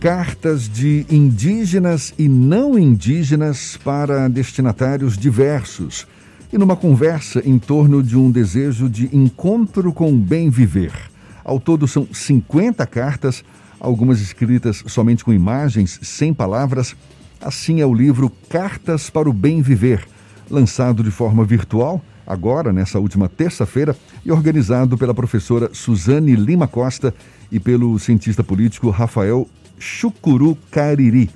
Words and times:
cartas 0.00 0.66
de 0.66 1.04
indígenas 1.10 2.14
e 2.18 2.26
não 2.26 2.78
indígenas 2.78 3.76
para 3.84 4.28
destinatários 4.28 5.18
diversos 5.18 6.06
e 6.50 6.56
numa 6.56 6.74
conversa 6.74 7.42
em 7.44 7.58
torno 7.58 8.02
de 8.02 8.16
um 8.16 8.30
desejo 8.30 8.88
de 8.88 9.14
encontro 9.14 9.92
com 9.92 10.10
o 10.10 10.16
bem 10.16 10.48
viver. 10.48 10.90
Ao 11.44 11.60
todo 11.60 11.86
são 11.86 12.08
50 12.10 12.86
cartas, 12.86 13.44
algumas 13.78 14.22
escritas 14.22 14.82
somente 14.86 15.22
com 15.22 15.34
imagens, 15.34 16.00
sem 16.02 16.32
palavras. 16.32 16.96
Assim 17.38 17.82
é 17.82 17.86
o 17.86 17.92
livro 17.92 18.32
Cartas 18.48 19.10
para 19.10 19.28
o 19.28 19.34
Bem 19.34 19.60
Viver, 19.60 20.08
lançado 20.50 21.04
de 21.04 21.10
forma 21.10 21.44
virtual 21.44 22.02
agora, 22.26 22.72
nessa 22.72 22.98
última 22.98 23.28
terça-feira, 23.28 23.94
e 24.24 24.32
organizado 24.32 24.96
pela 24.96 25.12
professora 25.12 25.70
Suzane 25.74 26.36
Lima 26.36 26.66
Costa 26.66 27.14
e 27.52 27.60
pelo 27.60 27.98
cientista 27.98 28.42
político 28.42 28.88
Rafael 28.88 29.48
Chucuru 29.80 30.56
Cariri. 30.70 31.28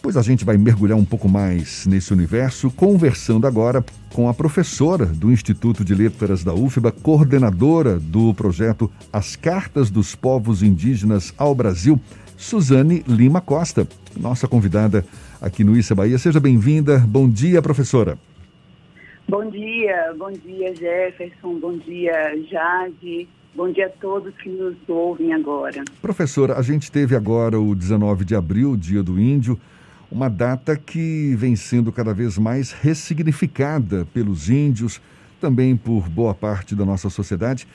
Pois 0.00 0.16
a 0.16 0.22
gente 0.22 0.44
vai 0.44 0.56
mergulhar 0.56 0.96
um 0.96 1.04
pouco 1.04 1.28
mais 1.28 1.84
nesse 1.84 2.12
universo, 2.12 2.70
conversando 2.70 3.46
agora 3.46 3.84
com 4.14 4.28
a 4.28 4.34
professora 4.34 5.04
do 5.04 5.32
Instituto 5.32 5.84
de 5.84 5.94
Letras 5.94 6.44
da 6.44 6.54
UFBA, 6.54 6.92
coordenadora 6.92 7.98
do 7.98 8.32
projeto 8.32 8.90
As 9.12 9.34
Cartas 9.34 9.90
dos 9.90 10.14
Povos 10.14 10.62
Indígenas 10.62 11.34
ao 11.36 11.54
Brasil, 11.54 12.00
Suzane 12.36 13.02
Lima 13.08 13.40
Costa, 13.40 13.86
nossa 14.16 14.46
convidada 14.46 15.04
aqui 15.40 15.64
no 15.64 15.76
Issa 15.76 15.94
Bahia. 15.94 16.18
Seja 16.18 16.38
bem-vinda. 16.38 16.98
Bom 16.98 17.28
dia, 17.28 17.60
professora. 17.60 18.16
Bom 19.28 19.50
dia, 19.50 20.14
bom 20.16 20.30
dia, 20.30 20.72
Jefferson, 20.76 21.58
bom 21.58 21.76
dia, 21.78 22.12
Jade. 22.48 23.26
Bom 23.56 23.72
dia 23.72 23.86
a 23.86 23.88
todos 23.88 24.34
que 24.36 24.50
nos 24.50 24.76
ouvem 24.86 25.32
agora. 25.32 25.82
Professora, 26.02 26.58
a 26.58 26.62
gente 26.62 26.92
teve 26.92 27.16
agora 27.16 27.58
o 27.58 27.74
19 27.74 28.22
de 28.22 28.34
abril, 28.34 28.76
Dia 28.76 29.02
do 29.02 29.18
Índio, 29.18 29.58
uma 30.12 30.28
data 30.28 30.76
que 30.76 31.34
vem 31.36 31.56
sendo 31.56 31.90
cada 31.90 32.12
vez 32.12 32.36
mais 32.36 32.70
ressignificada 32.70 34.06
pelos 34.12 34.50
índios, 34.50 35.00
também 35.40 35.74
por 35.74 36.06
boa 36.06 36.34
parte 36.34 36.74
da 36.74 36.84
nossa 36.84 37.08
sociedade. 37.08 37.66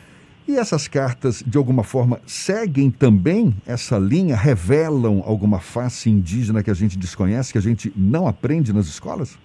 E 0.48 0.56
essas 0.56 0.88
cartas, 0.88 1.44
de 1.46 1.58
alguma 1.58 1.84
forma, 1.84 2.22
seguem 2.28 2.92
também 2.92 3.52
essa 3.66 3.98
linha, 3.98 4.36
revelam 4.36 5.24
alguma 5.26 5.60
face 5.60 6.12
indígena 6.12 6.62
que 6.62 6.70
a 6.70 6.76
gente 6.76 6.96
desconhece, 6.96 7.52
que 7.52 7.58
a 7.58 7.62
gente 7.62 7.92
não 7.96 8.28
aprende 8.28 8.72
nas 8.72 8.86
escolas? 8.86 9.36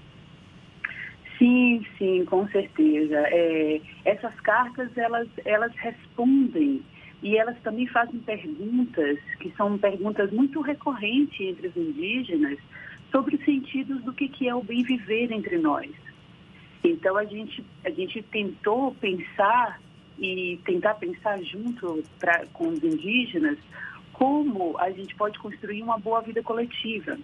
Sim, 1.38 1.84
sim, 1.98 2.24
com 2.24 2.48
certeza. 2.48 3.16
É, 3.28 3.80
essas 4.04 4.34
cartas, 4.40 4.96
elas, 4.96 5.28
elas 5.44 5.72
respondem 5.76 6.82
e 7.22 7.36
elas 7.36 7.58
também 7.62 7.86
fazem 7.86 8.20
perguntas, 8.20 9.18
que 9.40 9.50
são 9.56 9.76
perguntas 9.78 10.30
muito 10.32 10.60
recorrentes 10.60 11.40
entre 11.40 11.68
os 11.68 11.76
indígenas, 11.76 12.58
sobre 13.10 13.36
os 13.36 13.44
sentidos 13.44 14.02
do 14.02 14.12
que, 14.12 14.28
que 14.28 14.48
é 14.48 14.54
o 14.54 14.62
bem 14.62 14.82
viver 14.82 15.30
entre 15.32 15.58
nós. 15.58 15.90
Então, 16.82 17.16
a 17.16 17.24
gente, 17.24 17.64
a 17.84 17.90
gente 17.90 18.22
tentou 18.22 18.94
pensar 18.94 19.80
e 20.18 20.58
tentar 20.64 20.94
pensar 20.94 21.42
junto 21.42 22.02
pra, 22.18 22.46
com 22.52 22.68
os 22.68 22.82
indígenas 22.82 23.58
como 24.12 24.78
a 24.78 24.90
gente 24.90 25.14
pode 25.14 25.38
construir 25.38 25.82
uma 25.82 25.98
boa 25.98 26.22
vida 26.22 26.42
coletiva. 26.42 27.18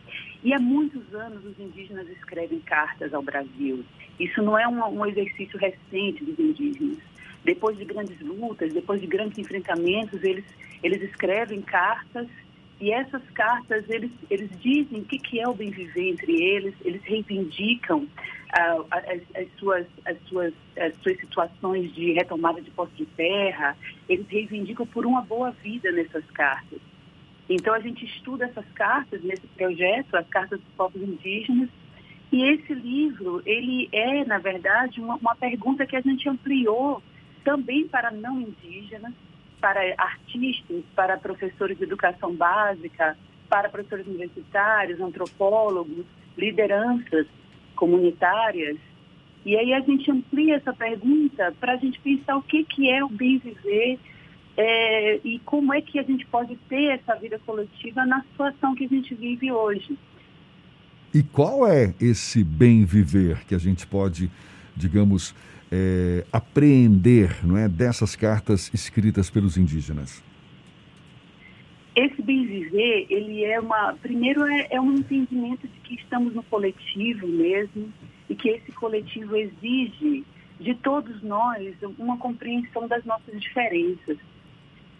E 0.44 0.52
há 0.52 0.58
muitos 0.58 1.14
anos 1.14 1.42
os 1.44 1.58
indígenas 1.58 2.06
escrevem 2.10 2.60
cartas 2.60 3.14
ao 3.14 3.22
Brasil. 3.22 3.82
Isso 4.22 4.40
não 4.40 4.56
é 4.56 4.68
um, 4.68 5.00
um 5.00 5.04
exercício 5.04 5.58
recente 5.58 6.24
dos 6.24 6.38
indígenas. 6.38 6.98
Depois 7.44 7.76
de 7.76 7.84
grandes 7.84 8.20
lutas, 8.20 8.72
depois 8.72 9.00
de 9.00 9.06
grandes 9.08 9.36
enfrentamentos, 9.36 10.22
eles, 10.22 10.44
eles 10.80 11.02
escrevem 11.02 11.60
cartas 11.60 12.28
e 12.80 12.92
essas 12.92 13.22
cartas, 13.30 13.84
eles, 13.88 14.12
eles 14.30 14.48
dizem 14.60 15.00
o 15.00 15.04
que, 15.04 15.18
que 15.18 15.40
é 15.40 15.48
o 15.48 15.54
bem 15.54 15.70
viver 15.70 16.10
entre 16.10 16.32
eles, 16.40 16.74
eles 16.84 17.02
reivindicam 17.02 18.06
ah, 18.52 18.84
as, 18.90 19.20
as, 19.34 19.48
suas, 19.58 19.86
as, 20.04 20.16
suas, 20.28 20.54
as 20.76 20.96
suas 20.98 21.18
situações 21.18 21.92
de 21.92 22.12
retomada 22.12 22.60
de 22.60 22.70
posse 22.70 22.94
de 22.94 23.06
terra, 23.06 23.76
eles 24.08 24.26
reivindicam 24.28 24.86
por 24.86 25.04
uma 25.04 25.20
boa 25.22 25.50
vida 25.50 25.90
nessas 25.90 26.24
cartas. 26.30 26.78
Então, 27.48 27.74
a 27.74 27.80
gente 27.80 28.04
estuda 28.04 28.44
essas 28.44 28.66
cartas 28.74 29.20
nesse 29.22 29.46
projeto, 29.48 30.16
as 30.16 30.28
cartas 30.28 30.60
dos 30.60 30.68
povos 30.76 31.02
indígenas, 31.02 31.68
e 32.32 32.42
esse 32.44 32.72
livro, 32.72 33.42
ele 33.44 33.90
é, 33.92 34.24
na 34.24 34.38
verdade, 34.38 35.00
uma, 35.00 35.16
uma 35.16 35.36
pergunta 35.36 35.86
que 35.86 35.94
a 35.94 36.00
gente 36.00 36.26
ampliou 36.26 37.02
também 37.44 37.86
para 37.86 38.10
não 38.10 38.40
indígenas, 38.40 39.12
para 39.60 39.80
artistas, 39.98 40.82
para 40.96 41.18
professores 41.18 41.76
de 41.76 41.84
educação 41.84 42.34
básica, 42.34 43.18
para 43.50 43.68
professores 43.68 44.06
universitários, 44.06 44.98
antropólogos, 44.98 46.06
lideranças 46.36 47.26
comunitárias. 47.76 48.78
E 49.44 49.54
aí 49.54 49.74
a 49.74 49.80
gente 49.80 50.10
amplia 50.10 50.56
essa 50.56 50.72
pergunta 50.72 51.54
para 51.60 51.74
a 51.74 51.76
gente 51.76 52.00
pensar 52.00 52.36
o 52.36 52.42
que, 52.42 52.64
que 52.64 52.90
é 52.90 53.04
o 53.04 53.08
bem 53.10 53.36
viver 53.38 53.98
é, 54.56 55.20
e 55.22 55.38
como 55.40 55.74
é 55.74 55.82
que 55.82 55.98
a 55.98 56.02
gente 56.02 56.24
pode 56.26 56.56
ter 56.68 56.92
essa 56.92 57.14
vida 57.16 57.38
coletiva 57.40 58.06
na 58.06 58.22
situação 58.22 58.74
que 58.74 58.86
a 58.86 58.88
gente 58.88 59.14
vive 59.14 59.52
hoje. 59.52 59.98
E 61.14 61.22
qual 61.22 61.66
é 61.66 61.94
esse 62.00 62.42
bem 62.42 62.84
viver 62.84 63.44
que 63.46 63.54
a 63.54 63.58
gente 63.58 63.86
pode, 63.86 64.30
digamos, 64.74 65.34
é, 65.70 66.24
apreender 66.32 67.44
não 67.44 67.56
é, 67.56 67.68
dessas 67.68 68.16
cartas 68.16 68.70
escritas 68.72 69.28
pelos 69.28 69.58
indígenas? 69.58 70.22
Esse 71.94 72.22
bem 72.22 72.46
viver, 72.46 73.06
ele 73.10 73.44
é 73.44 73.60
uma. 73.60 73.92
Primeiro, 74.00 74.42
é, 74.46 74.68
é 74.70 74.80
um 74.80 74.94
entendimento 74.94 75.68
de 75.68 75.80
que 75.80 75.94
estamos 75.96 76.34
no 76.34 76.42
coletivo 76.44 77.26
mesmo 77.26 77.92
e 78.30 78.34
que 78.34 78.48
esse 78.48 78.72
coletivo 78.72 79.36
exige 79.36 80.24
de 80.58 80.74
todos 80.76 81.22
nós 81.22 81.74
uma 81.98 82.16
compreensão 82.16 82.88
das 82.88 83.04
nossas 83.04 83.38
diferenças. 83.38 84.16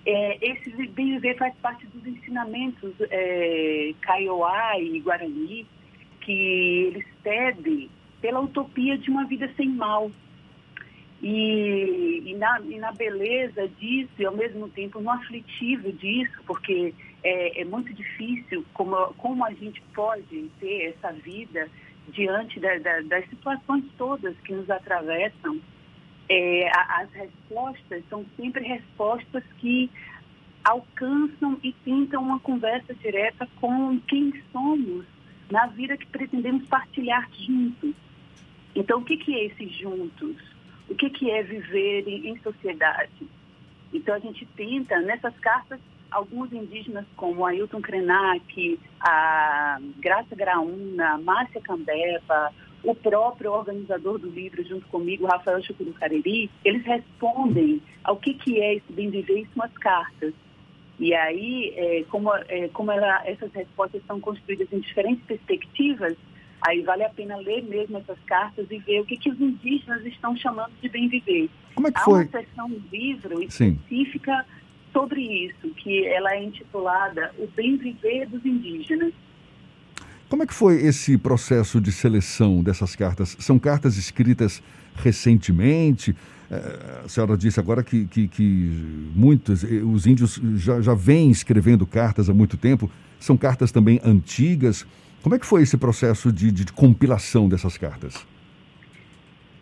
É, 0.05 0.39
esse 0.47 0.71
bem 0.89 1.13
viver 1.15 1.39
faz 1.39 1.55
parte 1.63 1.87
dos 1.87 2.05
ensinamentos 2.07 2.93
é, 3.09 3.95
Kaiowá 4.03 4.79
e 4.79 5.01
Guarani, 5.01 5.67
que 6.25 6.33
eles 6.87 7.07
pedem 7.23 7.91
pela 8.21 8.41
utopia 8.41 8.97
de 8.97 9.11
uma 9.11 9.25
vida 9.27 9.51
sem 9.57 9.69
mal, 9.69 10.11
e, 11.23 12.23
e, 12.27 12.35
na, 12.35 12.61
e 12.61 12.79
na 12.79 12.91
beleza 12.93 13.69
disso 13.69 14.11
e 14.19 14.27
ao 14.27 14.37
mesmo 14.37 14.69
tempo 14.69 15.01
no 15.01 15.11
aflitivo 15.11 15.93
disso, 15.93 16.35
porque 16.45 16.93
é, 17.23 17.61
é 17.61 17.65
muito 17.65 17.95
difícil 17.95 18.65
como, 18.75 18.97
como 19.15 19.45
a 19.45 19.53
gente 19.53 19.81
pode 19.95 20.51
ter 20.59 20.89
essa 20.89 21.13
vida 21.13 21.69
diante 22.09 22.59
da, 22.59 22.77
da, 22.79 23.01
das 23.03 23.29
situações 23.31 23.85
todas 23.97 24.37
que 24.41 24.53
nos 24.53 24.69
atravessam. 24.69 25.61
É, 26.29 26.71
as 26.75 27.13
respostas 27.13 28.03
são 28.09 28.25
sempre 28.37 28.65
respostas 28.65 29.45
que 29.59 29.91
alcançam 30.65 31.59
e 31.63 31.73
tentam 31.85 32.23
uma 32.23 32.41
conversa 32.41 32.95
direta 32.95 33.47
com 33.61 34.01
quem 34.09 34.33
somos 34.51 35.05
na 35.53 35.67
vida 35.67 35.97
que 35.97 36.07
pretendemos 36.07 36.67
partilhar 36.67 37.29
juntos. 37.33 37.95
Então, 38.75 39.01
o 39.01 39.05
que, 39.05 39.17
que 39.17 39.35
é 39.35 39.45
esse 39.45 39.69
juntos? 39.69 40.37
o 40.93 40.95
que, 40.95 41.09
que 41.11 41.31
é 41.31 41.43
viver 41.43 42.07
em, 42.07 42.29
em 42.29 42.39
sociedade. 42.41 43.27
Então 43.93 44.15
a 44.15 44.19
gente 44.19 44.47
tenta, 44.57 45.01
nessas 45.01 45.37
cartas, 45.39 45.81
alguns 46.11 46.53
indígenas 46.53 47.07
como 47.17 47.45
Ailton 47.45 47.81
Krenak, 47.81 48.79
a 49.01 49.79
Graça 49.99 50.35
Graúna, 50.35 51.19
Márcia 51.19 51.61
Cambeba, 51.61 52.53
o 52.85 52.95
próprio 52.95 53.53
organizador 53.53 54.19
do 54.19 54.29
livro 54.29 54.63
junto 54.65 54.87
comigo, 54.89 55.27
Rafael 55.27 55.63
Chucuru 55.63 55.93
Cariri, 55.95 56.51
eles 56.65 56.85
respondem 56.85 57.81
ao 58.05 58.17
que, 58.17 58.35
que 58.35 58.61
é 58.61 58.75
esse 58.75 58.93
bem 58.93 59.09
viver 59.09 59.39
em 59.39 59.47
suas 59.55 59.73
cartas. 59.79 60.35
E 60.99 61.15
aí, 61.15 61.73
é, 61.77 62.05
como, 62.11 62.35
é, 62.35 62.69
como 62.69 62.93
ela, 62.93 63.23
essas 63.27 63.53
respostas 63.53 64.03
são 64.07 64.21
construídas 64.21 64.69
em 64.73 64.81
diferentes 64.81 65.25
perspectivas, 65.25 66.17
Aí 66.65 66.81
vale 66.83 67.03
a 67.03 67.11
pena 67.11 67.37
ler 67.39 67.63
mesmo 67.65 67.99
essas 67.99 68.19
cartas 68.25 68.67
e 68.71 68.79
ver 68.79 69.01
o 69.01 69.05
que, 69.05 69.17
que 69.17 69.31
os 69.31 69.41
indígenas 69.41 70.05
estão 70.07 70.37
chamando 70.37 70.71
de 70.81 70.89
bem 70.89 71.09
viver. 71.09 71.51
Como 71.75 71.89
é 71.89 71.93
que 71.93 71.99
Há 71.99 72.05
foi? 72.05 72.23
uma 72.23 72.31
seção 72.31 72.71
do 72.71 72.83
livro 72.93 73.43
específica 73.43 74.47
Sim. 74.47 74.93
sobre 74.93 75.21
isso, 75.23 75.71
que 75.75 76.07
ela 76.07 76.33
é 76.33 76.45
intitulada 76.45 77.33
O 77.37 77.49
Bem 77.49 77.77
Viver 77.77 78.29
dos 78.29 78.45
Indígenas. 78.47 79.13
Como 80.29 80.45
é 80.45 80.47
que 80.47 80.55
foi 80.55 80.77
esse 80.77 81.19
processo 81.19 81.81
de 81.81 81.91
seleção 81.91 82.63
dessas 82.63 82.95
cartas? 82.95 83.37
São 83.41 83.59
cartas 83.59 83.97
escritas 83.97 84.63
recentemente? 84.95 86.15
A 87.05 87.09
senhora 87.09 87.37
disse 87.37 87.59
agora 87.59 87.83
que, 87.83 88.07
que, 88.07 88.29
que 88.29 88.43
muitos, 89.15 89.65
eh, 89.65 89.83
os 89.83 90.07
índios 90.07 90.41
já, 90.57 90.81
já 90.81 90.95
vêm 90.95 91.31
escrevendo 91.31 91.87
cartas 91.87 92.29
há 92.29 92.35
muito 92.35 92.57
tempo. 92.57 92.91
São 93.19 93.37
cartas 93.37 93.73
também 93.73 94.01
antigas. 94.05 94.87
Como 95.23 95.35
é 95.35 95.39
que 95.39 95.47
foi 95.47 95.63
esse 95.63 95.79
processo 95.79 96.33
de, 96.33 96.51
de 96.53 96.71
compilação 96.73 97.49
dessas 97.49 97.79
cartas? 97.79 98.27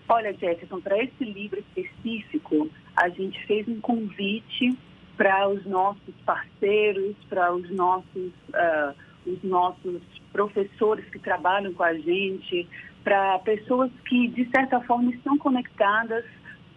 Olha, 0.08 0.32
Jefferson, 0.32 0.80
para 0.80 1.00
esse 1.02 1.24
livro 1.24 1.62
específico, 1.76 2.68
a 2.96 3.08
gente 3.08 3.46
fez 3.46 3.68
um 3.68 3.80
convite 3.80 4.76
para 5.16 5.48
os 5.48 5.64
nossos 5.66 6.14
parceiros, 6.26 7.14
para 7.28 7.54
os 7.54 7.70
nossos, 7.70 8.32
uh, 8.48 8.94
os 9.24 9.40
nossos 9.44 10.00
professores 10.32 11.04
que 11.10 11.18
trabalham 11.18 11.72
com 11.74 11.84
a 11.84 11.94
gente, 11.94 12.66
para 13.04 13.38
pessoas 13.40 13.90
que, 14.08 14.28
de 14.28 14.50
certa 14.50 14.80
forma, 14.80 15.12
estão 15.12 15.38
conectadas 15.38 16.24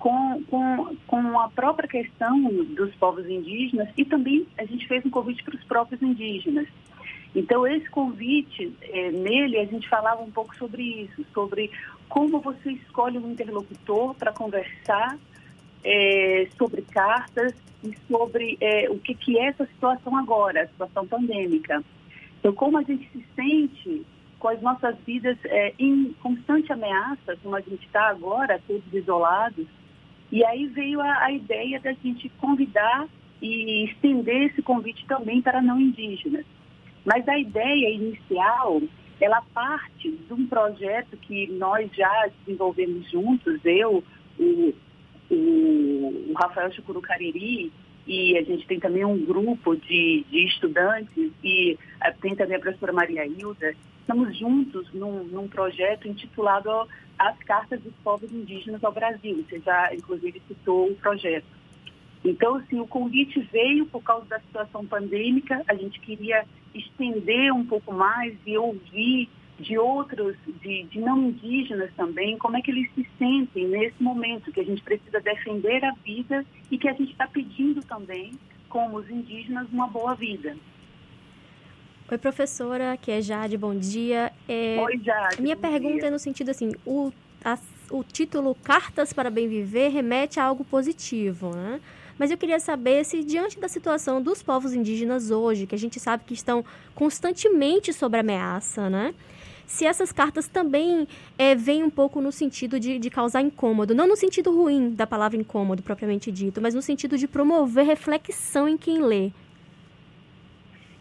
com, 0.04 0.44
com, 0.50 0.98
com 1.08 1.40
a 1.40 1.48
própria 1.48 1.88
questão 1.88 2.38
dos 2.76 2.94
povos 2.96 3.26
indígenas 3.26 3.88
e 3.96 4.04
também 4.04 4.46
a 4.58 4.66
gente 4.66 4.86
fez 4.86 5.06
um 5.06 5.10
convite 5.10 5.42
para 5.42 5.56
os 5.56 5.64
próprios 5.64 6.02
indígenas. 6.02 6.68
Então, 7.34 7.66
esse 7.66 7.90
convite, 7.90 8.76
é, 8.82 9.12
nele, 9.12 9.58
a 9.58 9.66
gente 9.66 9.88
falava 9.88 10.22
um 10.22 10.30
pouco 10.30 10.54
sobre 10.58 10.84
isso, 10.84 11.26
sobre 11.34 11.72
como 12.10 12.42
você 12.42 12.74
escolhe 12.74 13.18
um 13.18 13.32
interlocutor 13.32 14.14
para 14.16 14.34
conversar 14.34 15.18
é, 15.86 16.50
sobre 16.58 16.82
cartas 16.82 17.54
e 17.82 17.96
sobre 18.12 18.58
é, 18.60 18.90
o 18.90 19.00
que, 19.00 19.16
que 19.16 19.40
é 19.40 19.48
essa 19.48 19.66
situação 19.68 20.18
agora, 20.18 20.64
a 20.64 20.68
situação 20.68 21.08
pandêmica. 21.08 21.82
Então, 22.40 22.52
como 22.52 22.78
a 22.78 22.84
gente 22.84 23.10
se 23.10 23.26
sente 23.34 24.06
com 24.38 24.50
as 24.50 24.62
nossas 24.62 24.98
vidas 25.06 25.38
é, 25.46 25.74
em 25.80 26.14
constante 26.22 26.74
ameaça, 26.74 27.38
como 27.42 27.56
a 27.56 27.62
gente 27.62 27.86
está 27.86 28.10
agora, 28.10 28.62
todos 28.68 28.94
isolados. 28.94 29.66
E 30.34 30.44
aí 30.44 30.66
veio 30.66 31.00
a, 31.00 31.26
a 31.26 31.32
ideia 31.32 31.80
da 31.80 31.94
gente 31.94 32.28
convidar 32.40 33.08
e 33.40 33.86
estender 33.86 34.50
esse 34.50 34.64
convite 34.64 35.06
também 35.06 35.44
para 35.44 35.62
não 35.62 35.80
indígenas. 35.80 36.44
Mas 37.06 37.30
a 37.30 37.38
ideia 37.38 37.94
inicial, 37.94 38.82
ela 39.22 39.44
parte 39.54 40.10
de 40.10 40.34
um 40.34 40.48
projeto 40.48 41.16
que 41.18 41.46
nós 41.52 41.88
já 41.96 42.32
desenvolvemos 42.40 43.12
juntos, 43.12 43.60
eu, 43.64 44.04
o, 44.40 44.74
o, 45.30 45.36
o 45.36 46.34
Rafael 46.36 46.74
Chucuru 46.74 47.00
Cariri, 47.00 47.72
e 48.08 48.36
a 48.36 48.42
gente 48.42 48.66
tem 48.66 48.80
também 48.80 49.06
um 49.06 49.24
grupo 49.24 49.76
de, 49.76 50.26
de 50.32 50.48
estudantes 50.48 51.32
e 51.44 51.74
uh, 51.74 52.20
tem 52.20 52.36
também 52.36 52.58
a 52.58 52.60
professora 52.60 52.92
Maria 52.92 53.24
Hilda. 53.28 53.76
Estamos 54.04 54.38
juntos 54.38 54.94
num, 54.94 55.24
num 55.24 55.48
projeto 55.48 56.10
intitulado 56.10 56.70
As 57.18 57.38
Cartas 57.40 57.82
dos 57.82 57.94
Povos 58.04 58.30
Indígenas 58.34 58.84
ao 58.84 58.92
Brasil. 58.92 59.46
Você 59.48 59.62
já, 59.62 59.96
inclusive, 59.96 60.42
citou 60.46 60.92
o 60.92 60.96
projeto. 60.96 61.46
Então, 62.24 62.56
assim, 62.56 62.82
o 62.82 62.86
convite 62.86 63.40
veio 63.50 63.86
por 63.86 64.04
causa 64.04 64.26
da 64.26 64.42
situação 64.42 64.86
pandêmica. 64.86 65.64
A 65.70 65.76
gente 65.76 66.02
queria 66.02 66.46
estender 66.76 67.54
um 67.54 67.66
pouco 67.66 67.94
mais 67.94 68.36
e 68.46 68.58
ouvir 68.58 69.30
de 69.58 69.78
outros, 69.78 70.36
de, 70.62 70.84
de, 70.84 71.00
não 71.00 71.30
indígenas 71.30 71.90
também, 71.96 72.38
como 72.38 72.58
é 72.58 72.62
que 72.62 72.72
eles 72.72 72.92
se 72.94 73.08
sentem 73.18 73.70
nesse 73.70 74.04
momento 74.04 74.52
que 74.52 74.60
a 74.60 74.66
gente 74.66 74.84
precisa 74.84 75.22
defender 75.22 75.86
a 75.86 75.94
vida 76.04 76.46
e 76.70 76.78
que 76.78 76.90
a 76.90 76.94
gente 76.94 77.12
está 77.12 77.26
pedindo 77.28 77.82
também, 77.82 78.34
como 78.68 78.98
os 78.98 79.10
indígenas, 79.10 79.70
uma 79.72 79.88
boa 79.88 80.14
vida. 80.14 80.58
Oi, 82.12 82.18
professora, 82.18 82.98
que 82.98 83.10
é 83.12 83.22
Jade, 83.22 83.58
bom 83.58 83.74
dia. 83.74 84.32
É, 84.48 84.78
Oi, 84.84 85.00
Jade. 85.02 85.42
Minha 85.42 85.56
pergunta 85.56 86.00
dia. 86.00 86.08
é 86.08 86.12
no 86.12 86.20
sentido 86.20 86.50
assim, 86.52 86.74
o, 86.86 87.12
a, 87.44 87.58
o 87.90 88.04
título 88.04 88.56
Cartas 88.56 89.14
para 89.14 89.30
Bem 89.30 89.48
Viver 89.48 89.90
remete 89.90 90.40
a 90.40 90.44
algo 90.44 90.66
positivo, 90.66 91.56
né? 91.56 91.80
Mas 92.20 92.30
eu 92.30 92.38
queria 92.38 92.60
saber 92.60 93.04
se, 93.06 93.24
diante 93.24 93.58
da 93.58 93.68
situação 93.68 94.22
dos 94.22 94.44
povos 94.44 94.74
indígenas 94.74 95.32
hoje, 95.32 95.66
que 95.66 95.74
a 95.74 95.78
gente 95.78 96.00
sabe 96.00 96.24
que 96.26 96.34
estão 96.34 96.64
constantemente 96.94 97.94
sob 97.94 98.18
ameaça, 98.18 98.90
né? 98.90 99.16
Se 99.66 99.86
essas 99.86 100.12
cartas 100.12 100.48
também 100.48 101.08
é, 101.38 101.56
vêm 101.56 101.84
um 101.84 101.90
pouco 101.90 102.22
no 102.22 102.34
sentido 102.34 102.80
de, 102.80 103.00
de 103.00 103.10
causar 103.10 103.42
incômodo, 103.42 103.96
não 103.96 104.06
no 104.06 104.18
sentido 104.18 104.52
ruim 104.56 104.92
da 104.92 105.08
palavra 105.08 105.38
incômodo 105.38 105.82
propriamente 105.82 106.32
dito, 106.32 106.62
mas 106.62 106.76
no 106.76 106.82
sentido 106.82 107.18
de 107.18 107.28
promover 107.28 107.86
reflexão 107.86 108.68
em 108.68 108.78
quem 108.78 109.02
lê. 109.02 109.32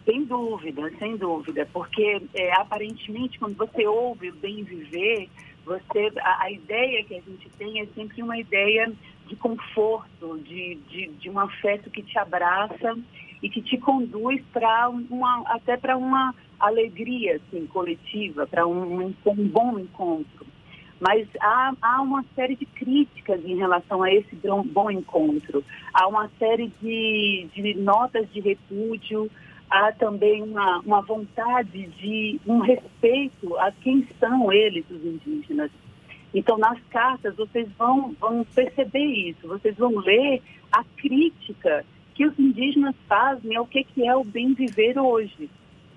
Sem 0.05 0.25
dúvida, 0.25 0.91
sem 0.99 1.17
dúvida, 1.17 1.69
porque 1.73 2.21
é, 2.35 2.53
aparentemente 2.61 3.39
quando 3.39 3.57
você 3.57 3.87
ouve 3.87 4.31
o 4.31 4.35
bem 4.35 4.65
viver, 4.65 5.29
você 5.65 6.13
a, 6.21 6.45
a, 6.45 6.51
ideia 6.51 7.05
que 7.05 7.15
a 7.15 7.21
gente 7.21 7.49
tem 7.51 7.81
é 7.81 7.87
sempre 7.95 8.21
uma 8.21 8.37
ideia 8.37 8.93
de 9.29 9.37
conforto, 9.37 10.39
de, 10.41 10.75
de, 10.91 11.07
de 11.09 11.31
um 11.31 11.39
afeto 11.39 11.89
que 11.89 12.03
te 12.03 12.19
abraça 12.19 12.99
e 13.41 13.49
que 13.49 13.63
te 13.63 13.79
conduz 13.79 14.43
para 14.53 14.89
uma 14.89 15.43
até 15.47 15.77
para 15.77 15.97
uma 15.97 16.35
alegria 16.59 17.37
assim, 17.37 17.67
coletiva, 17.67 18.47
para 18.47 18.67
um, 18.67 19.07
um, 19.27 19.49
bom 19.49 19.79
encontro. 19.79 20.47
Mas 21.01 21.27
há, 21.41 21.73
há 21.83 22.01
uma 22.01 22.25
série 22.37 22.55
de 22.55 22.65
críticas 22.65 23.45
em 23.45 23.57
relação 23.57 24.05
a 24.05 24.13
esse 24.13 24.37
bom 24.67 24.89
encontro. 24.89 25.65
Há 25.93 26.07
uma 26.07 26.31
série 26.39 26.73
de, 26.81 27.49
de 27.53 27.75
notas 27.75 28.33
de 28.33 28.39
repúdio, 28.39 29.29
há 29.73 29.91
também 29.91 30.43
uma, 30.43 30.81
uma 30.81 31.01
vontade 31.01 31.87
de 31.87 32.39
um 32.47 32.59
respeito 32.59 33.57
a 33.57 33.73
quem 33.73 34.07
são 34.21 34.53
eles, 34.53 34.85
os 34.91 35.03
indígenas. 35.03 35.71
Então, 36.35 36.59
nas 36.59 36.79
cartas, 36.91 37.35
vocês 37.37 37.67
vão, 37.79 38.15
vão 38.21 38.45
perceber 38.55 39.05
isso, 39.05 39.49
vocês 39.49 39.75
vão 39.77 39.99
ler 39.99 40.43
a 40.71 40.85
crítica 40.85 41.87
que 42.15 42.27
os 42.27 42.39
indígenas 42.39 42.95
fazem 43.09 43.57
ao 43.57 43.67
que, 43.67 43.83
que 43.83 44.07
é 44.07 44.15
o 44.15 44.23
bem 44.23 44.53
viver 44.53 44.99
hoje. 44.99 45.49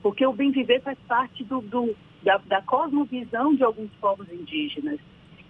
Porque 0.01 0.25
o 0.25 0.31
bem 0.31 0.51
viver 0.51 0.81
faz 0.81 0.97
parte 1.07 1.43
do, 1.43 1.59
do 1.59 1.93
da, 2.23 2.37
da 2.37 2.61
cosmovisão 2.61 3.55
de 3.55 3.63
alguns 3.63 3.91
povos 3.99 4.31
indígenas. 4.31 4.99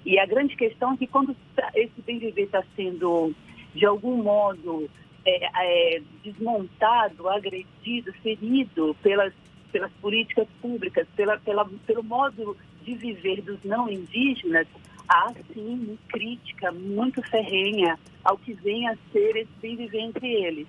E 0.04 0.18
a 0.18 0.26
grande 0.26 0.56
questão 0.56 0.94
é 0.94 0.98
que 0.98 1.08
quando 1.08 1.36
esse 1.76 2.02
bem 2.02 2.18
viver 2.18 2.44
está 2.44 2.64
sendo, 2.76 3.34
de 3.74 3.86
algum 3.86 4.22
modo, 4.24 4.90
é, 5.26 5.96
é, 5.98 6.02
desmontado, 6.24 7.28
agredido, 7.28 8.14
ferido 8.22 8.96
pelas, 9.02 9.34
pelas 9.72 9.92
políticas 9.94 10.48
públicas, 10.62 11.08
pela, 11.16 11.38
pela, 11.40 11.66
pelo 11.86 12.04
modo 12.04 12.56
de 12.84 12.96
viver 12.96 13.42
dos 13.42 13.62
não 13.64 13.90
indígenas, 13.90 14.68
há 15.10 15.34
sim 15.54 15.98
crítica 16.10 16.72
muito 16.72 17.22
ferrenha 17.24 17.98
ao 18.24 18.38
que 18.38 18.54
vem 18.54 18.88
a 18.88 18.96
ser 19.12 19.36
esse 19.36 19.52
bem 19.62 19.76
viver 19.76 20.00
entre 20.00 20.28
eles. 20.28 20.68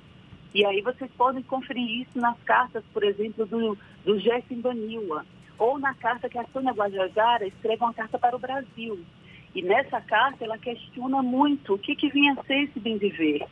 E 0.54 0.64
aí 0.64 0.80
vocês 0.80 1.10
podem 1.18 1.42
conferir 1.42 2.02
isso 2.02 2.18
nas 2.18 2.38
cartas, 2.42 2.82
por 2.92 3.04
exemplo, 3.04 3.44
do, 3.44 3.76
do 4.04 4.18
Jeff 4.18 4.54
Baniwa, 4.54 5.24
ou 5.58 5.78
na 5.78 5.94
carta 5.94 6.28
que 6.28 6.38
a 6.38 6.46
Sônia 6.52 6.72
Guajajara 6.72 7.46
escreve 7.46 7.82
uma 7.82 7.92
carta 7.92 8.18
para 8.18 8.36
o 8.36 8.38
Brasil. 8.38 8.98
E 9.54 9.62
nessa 9.62 10.00
carta 10.00 10.44
ela 10.44 10.58
questiona 10.58 11.22
muito 11.22 11.74
o 11.74 11.78
que, 11.78 11.96
que 11.96 12.10
vinha 12.10 12.34
a 12.34 12.44
ser 12.44 12.64
esse 12.64 12.78
bem 12.78 12.98
viver. 12.98 13.46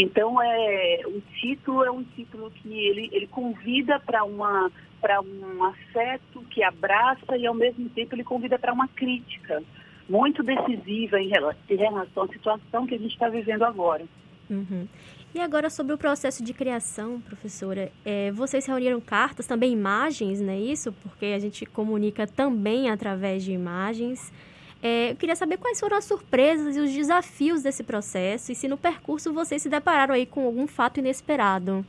Então, 0.00 0.40
é, 0.40 1.00
o 1.06 1.20
título 1.40 1.84
é 1.84 1.90
um 1.90 2.04
título 2.04 2.52
que 2.52 2.72
ele, 2.72 3.10
ele 3.12 3.26
convida 3.26 3.98
para 3.98 4.22
uma 4.22 4.70
para 5.00 5.20
um 5.20 5.64
afeto 5.64 6.40
que 6.50 6.62
abraça 6.62 7.36
e, 7.36 7.46
ao 7.46 7.54
mesmo 7.54 7.88
tempo, 7.90 8.14
ele 8.14 8.24
convida 8.24 8.58
para 8.58 8.72
uma 8.72 8.88
crítica 8.88 9.62
muito 10.08 10.42
decisiva 10.42 11.20
em 11.20 11.28
relação 11.28 12.24
à 12.24 12.28
situação 12.28 12.86
que 12.86 12.94
a 12.94 12.98
gente 12.98 13.12
está 13.12 13.28
vivendo 13.28 13.62
agora. 13.62 14.04
Uhum. 14.50 14.88
E 15.34 15.40
agora 15.40 15.68
sobre 15.68 15.92
o 15.92 15.98
processo 15.98 16.42
de 16.42 16.52
criação, 16.52 17.20
professora, 17.20 17.92
é, 18.04 18.32
vocês 18.32 18.66
reuniram 18.66 19.00
cartas, 19.00 19.46
também 19.46 19.72
imagens, 19.72 20.40
não 20.40 20.52
é 20.52 20.58
isso? 20.58 20.92
Porque 20.92 21.26
a 21.26 21.38
gente 21.38 21.66
comunica 21.66 22.26
também 22.26 22.90
através 22.90 23.44
de 23.44 23.52
imagens. 23.52 24.32
É, 24.82 25.10
eu 25.10 25.16
queria 25.16 25.34
saber 25.34 25.56
quais 25.56 25.80
foram 25.80 25.96
as 25.96 26.04
surpresas 26.04 26.76
e 26.76 26.80
os 26.80 26.92
desafios 26.92 27.62
desse 27.62 27.82
processo 27.82 28.52
e 28.52 28.54
se 28.54 28.68
no 28.68 28.76
percurso 28.76 29.32
vocês 29.32 29.60
se 29.60 29.68
depararam 29.68 30.14
aí 30.14 30.24
com 30.24 30.44
algum 30.46 30.66
fato 30.66 31.00
inesperado. 31.00 31.84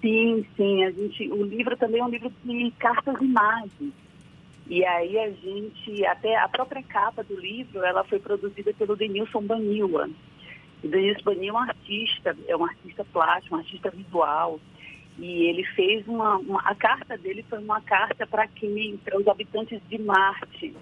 Sim, 0.00 0.46
sim. 0.56 0.84
A 0.84 0.90
gente, 0.92 1.28
o 1.32 1.42
livro 1.42 1.76
também 1.76 2.00
é 2.00 2.04
um 2.04 2.08
livro 2.08 2.32
de 2.44 2.70
cartas 2.78 3.20
e 3.20 3.24
imagens. 3.24 3.92
E 4.68 4.84
aí 4.84 5.18
a 5.18 5.30
gente, 5.30 6.04
até 6.06 6.36
a 6.36 6.48
própria 6.48 6.82
capa 6.82 7.22
do 7.22 7.38
livro, 7.38 7.84
ela 7.84 8.04
foi 8.04 8.18
produzida 8.18 8.72
pelo 8.74 8.96
Denilson 8.96 9.42
Banila. 9.42 10.08
O 10.82 10.88
Denilson 10.88 11.22
Banila 11.24 11.58
é 11.58 11.60
um 11.60 11.68
artista, 11.68 12.36
é 12.46 12.56
um 12.56 12.64
artista 12.64 13.04
plástico, 13.12 13.56
um 13.56 13.58
artista 13.58 13.90
visual. 13.90 14.60
E 15.18 15.44
ele 15.48 15.64
fez 15.64 16.06
uma, 16.06 16.36
uma 16.36 16.60
a 16.60 16.74
carta 16.74 17.16
dele 17.16 17.44
foi 17.48 17.58
uma 17.58 17.80
carta 17.80 18.26
para 18.26 18.46
quem, 18.46 18.98
para 18.98 19.18
os 19.18 19.26
habitantes 19.26 19.80
de 19.88 19.98
Marte. 19.98 20.74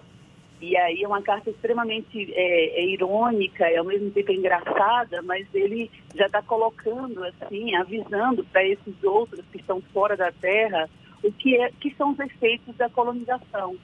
E 0.61 0.77
aí 0.77 1.03
é 1.03 1.07
uma 1.07 1.23
carta 1.23 1.51
extremamente 1.51 2.33
é, 2.33 2.81
é 2.81 2.87
irônica 2.87 3.71
e 3.71 3.77
ao 3.77 3.85
mesmo 3.85 4.11
tempo 4.11 4.33
engraçada, 4.33 5.21
mas 5.23 5.47
ele 5.55 5.91
já 6.15 6.27
está 6.27 6.43
colocando 6.43 7.23
assim, 7.25 7.75
avisando 7.77 8.45
para 8.45 8.65
esses 8.65 9.05
outros 9.05 9.45
que 9.53 9.59
estão 9.59 9.81
fora 9.93 10.17
da 10.17 10.33
Terra 10.33 10.89
o 11.23 11.33
que, 11.33 11.57
é, 11.57 11.71
que 11.81 11.95
são 11.95 12.11
os 12.11 12.19
efeitos 12.19 12.75
da 12.77 12.89
colonização. 12.89 13.77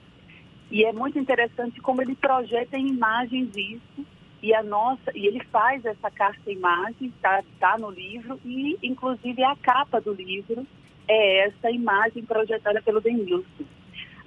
E 0.70 0.84
é 0.84 0.92
muito 0.92 1.18
interessante 1.18 1.80
como 1.80 2.00
ele 2.00 2.14
projeta 2.14 2.76
em 2.76 2.88
imagens 2.88 3.50
isso 3.56 4.06
e 4.42 4.54
a 4.54 4.62
nossa 4.62 5.10
e 5.14 5.26
ele 5.26 5.42
faz 5.44 5.84
essa 5.84 6.10
carta 6.10 6.50
imagem 6.50 7.08
está 7.08 7.42
tá 7.58 7.76
no 7.78 7.90
livro 7.90 8.40
e 8.44 8.78
inclusive 8.82 9.42
a 9.44 9.54
capa 9.56 10.00
do 10.00 10.12
livro 10.12 10.66
é 11.06 11.46
essa 11.46 11.70
imagem 11.70 12.24
projetada 12.24 12.80
pelo 12.80 13.00
Denilson. 13.00 13.64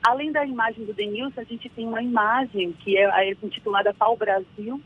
Além 0.05 0.33
da 0.33 0.45
imagem 0.45 0.83
do 0.85 0.93
Denilson, 0.93 1.39
a 1.39 1.45
gente 1.45 1.69
tem 1.69 1.87
uma 1.87 2.03
imagem 2.03 2.73
que 2.73 2.97
é, 2.97 3.03
é 3.03 3.31
intitulada 3.41 3.93
Pau 3.93 4.17
Brasil, 4.17 4.81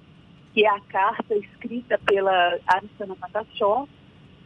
que 0.54 0.64
é 0.64 0.70
a 0.70 0.80
carta 0.80 1.34
escrita 1.36 2.00
pela 2.06 2.60
Aristana 2.68 3.16
Patachó, 3.16 3.88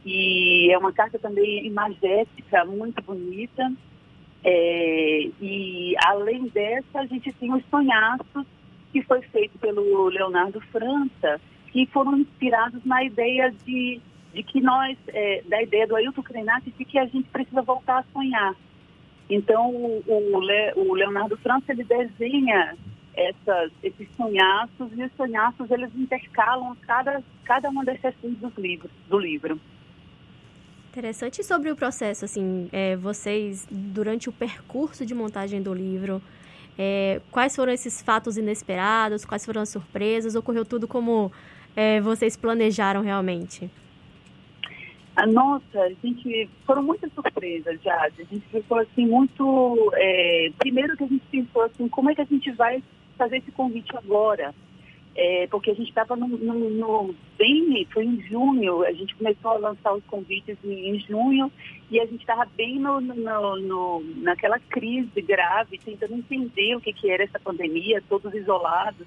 e 0.06 0.72
é 0.72 0.78
uma 0.78 0.94
carta 0.94 1.20
também 1.20 1.66
imagética, 1.66 2.64
muito 2.64 3.04
bonita. 3.04 3.72
É, 4.44 5.30
e 5.42 5.94
além 6.06 6.48
dessa, 6.48 7.02
a 7.02 7.06
gente 7.06 7.34
tem 7.34 7.54
os 7.54 7.64
sonhaços, 7.70 8.46
que 8.92 9.02
foi 9.04 9.22
feito 9.22 9.58
pelo 9.60 10.10
Leonardo 10.10 10.60
França, 10.72 11.40
que 11.72 11.86
foram 11.88 12.18
inspirados 12.18 12.84
na 12.84 13.04
ideia 13.04 13.52
de, 13.66 14.02
de 14.34 14.44
que 14.44 14.60
nós, 14.62 14.98
é, 15.08 15.42
da 15.48 15.62
ideia 15.62 15.88
do 15.88 15.96
Ailton 15.96 16.22
Krenak, 16.22 16.70
de 16.72 16.86
que 16.86 16.98
a 16.98 17.06
gente 17.06 17.30
precisa 17.30 17.62
voltar 17.62 18.00
a 18.00 18.06
sonhar. 18.12 18.56
Então, 19.30 19.70
o, 19.74 20.04
o, 20.08 20.40
Le, 20.42 20.74
o 20.76 20.94
Leonardo 20.94 21.38
França, 21.38 21.72
ele 21.72 21.86
desenha 21.86 22.76
essas, 23.14 23.72
esses 23.82 24.08
sonhaços, 24.16 24.92
e 24.94 25.04
os 25.04 25.12
sonhaços, 25.14 25.72
eles 25.72 25.90
intercalam 25.96 26.76
cada, 26.82 27.24
cada 27.46 27.70
uma 27.70 27.86
das 27.86 28.00
sessões 28.02 28.38
dos 28.38 28.54
livros, 28.58 28.92
do 29.08 29.18
livro. 29.18 29.60
Interessante 30.90 31.42
sobre 31.42 31.72
o 31.72 31.76
processo, 31.76 32.26
assim, 32.26 32.68
é, 32.74 32.98
vocês, 32.98 33.66
durante 33.72 34.28
o 34.28 34.34
percurso 34.34 35.06
de 35.06 35.16
montagem 35.16 35.62
do 35.62 35.74
livro, 35.74 36.22
é, 36.78 37.22
quais 37.32 37.56
foram 37.56 37.72
esses 37.72 38.01
fatos 38.01 38.38
inesperados, 38.38 39.25
quais 39.25 39.46
foram 39.46 39.62
as 39.62 39.70
surpresas, 39.70 40.36
ocorreu 40.36 40.66
tudo 40.66 40.88
como 40.88 41.32
é, 41.75 42.01
vocês 42.01 42.36
planejaram 42.36 43.01
realmente? 43.01 43.70
A 45.16 45.28
nossa, 45.28 45.80
a 45.80 45.90
gente, 46.04 46.50
foram 46.66 46.84
muitas 46.84 47.12
surpresas, 47.13 47.82
Jade. 47.84 48.22
A 48.22 48.34
gente 48.34 48.46
ficou 48.50 48.80
assim 48.80 49.06
muito, 49.06 49.92
é, 49.96 50.51
primeiro 50.58 50.96
que 50.96 51.04
a 51.04 51.08
gente 51.08 51.24
pensou 51.30 51.63
assim, 51.63 51.88
como 51.90 52.10
é 52.10 52.16
que 52.16 52.22
a 52.22 52.25
gente 52.25 52.50
vai 52.51 52.82
fazer 53.18 53.38
esse 53.38 53.51
convite 53.51 53.96
agora? 53.96 54.56
É, 55.15 55.48
porque 55.48 55.72
a 55.72 55.74
gente 55.74 55.89
estava 55.89 56.15
no, 56.15 56.27
no, 56.27 56.70
no, 56.70 57.15
bem, 57.38 57.86
foi 57.91 58.06
em 58.06 58.22
junho, 58.22 58.84
a 58.84 58.94
gente 58.94 59.15
começou 59.15 59.51
a 59.51 59.58
lançar 59.58 59.94
os 59.94 60.03
convites 60.06 60.58
em, 60.63 60.89
em 60.89 61.00
junho 61.00 61.51
e 61.89 62.00
a 62.00 62.06
gente 62.06 62.22
estava 62.22 62.46
bem 62.56 62.80
no, 62.80 63.01
no, 63.01 64.03
naquela 64.18 64.58
crise 64.58 65.22
grave, 65.22 65.77
tentando 65.77 66.15
entender 66.15 66.75
o 66.75 66.82
que, 66.82 66.94
que 66.94 67.10
era 67.10 67.24
essa 67.24 67.39
pandemia, 67.39 68.01
todos 68.08 68.34
isolados. 68.34 69.06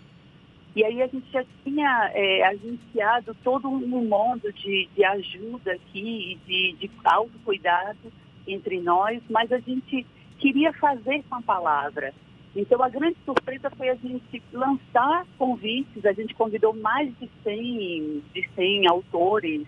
E 0.76 0.84
aí 0.84 1.00
a 1.00 1.06
gente 1.06 1.30
já 1.30 1.44
tinha 1.62 2.10
é, 2.12 2.44
agenciado 2.44 3.34
todo 3.42 3.68
um 3.68 3.78
mundo 3.78 4.52
de, 4.52 4.88
de 4.94 5.04
ajuda 5.04 5.72
aqui, 5.72 6.38
de, 6.46 6.72
de 6.72 6.90
autocuidado 7.04 8.12
entre 8.46 8.80
nós, 8.80 9.22
mas 9.30 9.50
a 9.52 9.58
gente 9.58 10.04
queria 10.38 10.72
fazer 10.74 11.22
com 11.28 11.36
a 11.36 11.42
palavra. 11.42 12.12
Então, 12.56 12.82
a 12.82 12.88
grande 12.88 13.16
surpresa 13.24 13.68
foi 13.70 13.88
a 13.88 13.94
gente 13.96 14.42
lançar 14.52 15.26
convites, 15.36 16.04
a 16.06 16.12
gente 16.12 16.34
convidou 16.34 16.72
mais 16.72 17.12
de 17.18 17.28
100, 17.42 18.22
de 18.32 18.48
100 18.54 18.86
autores, 18.86 19.66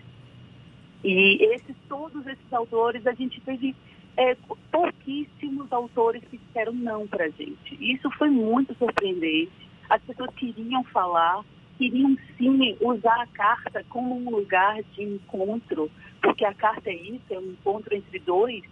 e 1.03 1.43
esses, 1.53 1.75
todos 1.87 2.25
esses 2.25 2.53
autores, 2.53 3.05
a 3.05 3.13
gente 3.13 3.39
teve 3.41 3.75
é, 4.15 4.35
pouquíssimos 4.71 5.71
autores 5.71 6.23
que 6.29 6.37
disseram 6.37 6.73
não 6.73 7.07
para 7.07 7.25
a 7.25 7.29
gente. 7.29 7.77
Isso 7.79 8.09
foi 8.11 8.29
muito 8.29 8.75
surpreendente. 8.75 9.51
As 9.89 10.01
pessoas 10.01 10.33
queriam 10.35 10.83
falar, 10.85 11.45
queriam 11.77 12.17
sim 12.37 12.75
usar 12.81 13.21
a 13.21 13.27
carta 13.27 13.85
como 13.89 14.15
um 14.15 14.29
lugar 14.29 14.81
de 14.95 15.03
encontro, 15.03 15.89
porque 16.21 16.43
a 16.43 16.53
carta 16.53 16.89
é 16.89 16.95
isso, 16.95 17.23
é 17.29 17.37
um 17.37 17.51
encontro 17.51 17.95
entre 17.95 18.19
dois, 18.19 18.63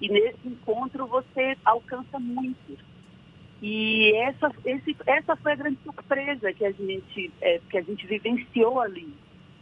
e 0.00 0.08
nesse 0.08 0.46
encontro 0.46 1.06
você 1.06 1.56
alcança 1.64 2.18
muitos. 2.18 2.78
E 3.66 4.14
essa, 4.16 4.52
esse, 4.66 4.94
essa 5.06 5.34
foi 5.36 5.52
a 5.52 5.56
grande 5.56 5.78
surpresa 5.82 6.52
que 6.52 6.66
a 6.66 6.70
gente, 6.70 7.32
é, 7.40 7.58
que 7.70 7.78
a 7.78 7.80
gente 7.80 8.06
vivenciou 8.06 8.78
ali. 8.78 9.08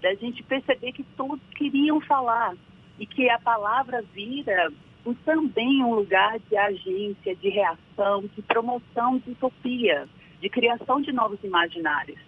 Da 0.00 0.12
gente 0.16 0.42
perceber 0.42 0.90
que 0.90 1.04
todos 1.16 1.38
queriam 1.54 2.00
falar 2.00 2.56
e 2.99 3.06
que 3.06 3.30
a 3.30 3.38
palavra 3.38 4.02
vira 4.12 4.73
também 5.25 5.85
um 5.85 5.94
lugar 5.94 6.40
de 6.40 6.56
agência, 6.56 7.37
de 7.37 7.49
reação, 7.49 8.25
de 8.35 8.42
promoção 8.42 9.18
de 9.18 9.30
utopia, 9.30 10.09
de 10.40 10.49
criação 10.49 11.00
de 11.00 11.12
novos 11.12 11.38
imaginários. 11.44 12.18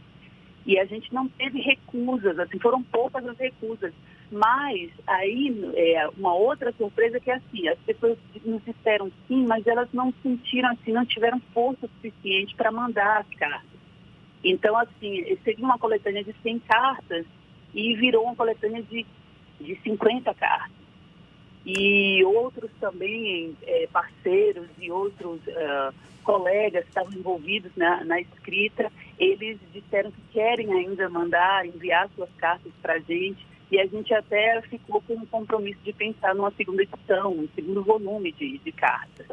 E 0.64 0.78
a 0.78 0.84
gente 0.84 1.12
não 1.12 1.26
teve 1.26 1.60
recusas, 1.60 2.38
assim, 2.38 2.60
foram 2.60 2.84
poucas 2.84 3.26
as 3.26 3.36
recusas. 3.36 3.92
Mas 4.34 4.90
aí, 5.06 5.72
é, 5.76 6.08
uma 6.18 6.34
outra 6.34 6.72
surpresa 6.72 7.20
que 7.20 7.30
é 7.30 7.34
assim, 7.34 7.68
as 7.68 7.78
pessoas 7.78 8.18
nos 8.44 8.64
disseram 8.64 9.08
sim, 9.28 9.46
mas 9.46 9.64
elas 9.64 9.88
não 9.92 10.12
sentiram 10.24 10.70
assim, 10.70 10.90
não 10.90 11.06
tiveram 11.06 11.40
força 11.52 11.86
suficiente 11.86 12.52
para 12.56 12.72
mandar 12.72 13.18
as 13.18 13.28
cartas. 13.38 13.78
Então, 14.42 14.76
assim, 14.76 15.38
seria 15.44 15.64
uma 15.64 15.78
coletânea 15.78 16.24
de 16.24 16.34
100 16.42 16.58
cartas 16.58 17.24
e 17.72 17.94
virou 17.94 18.24
uma 18.24 18.34
coletânea 18.34 18.82
de, 18.82 19.06
de 19.60 19.78
50 19.84 20.34
cartas. 20.34 20.84
E 21.64 22.24
outros 22.24 22.72
também, 22.80 23.56
é, 23.62 23.86
parceiros 23.86 24.66
e 24.80 24.90
outros 24.90 25.40
uh, 25.46 25.94
colegas 26.24 26.82
que 26.82 26.88
estavam 26.88 27.12
envolvidos 27.12 27.70
na, 27.76 28.02
na 28.02 28.20
escrita, 28.20 28.90
eles 29.16 29.58
disseram 29.72 30.10
que 30.10 30.20
querem 30.32 30.72
ainda 30.72 31.08
mandar, 31.08 31.64
enviar 31.64 32.10
suas 32.16 32.30
cartas 32.36 32.72
para 32.82 32.94
a 32.94 32.98
gente. 32.98 33.53
E 33.74 33.80
a 33.80 33.86
gente 33.86 34.14
até 34.14 34.62
ficou 34.70 35.02
com 35.02 35.14
o 35.14 35.26
compromisso 35.26 35.80
de 35.84 35.92
pensar 35.92 36.32
numa 36.32 36.52
segunda 36.52 36.80
edição, 36.80 37.32
um 37.32 37.48
segundo 37.56 37.82
volume 37.82 38.30
de, 38.30 38.60
de 38.64 38.70
cartas. 38.70 39.26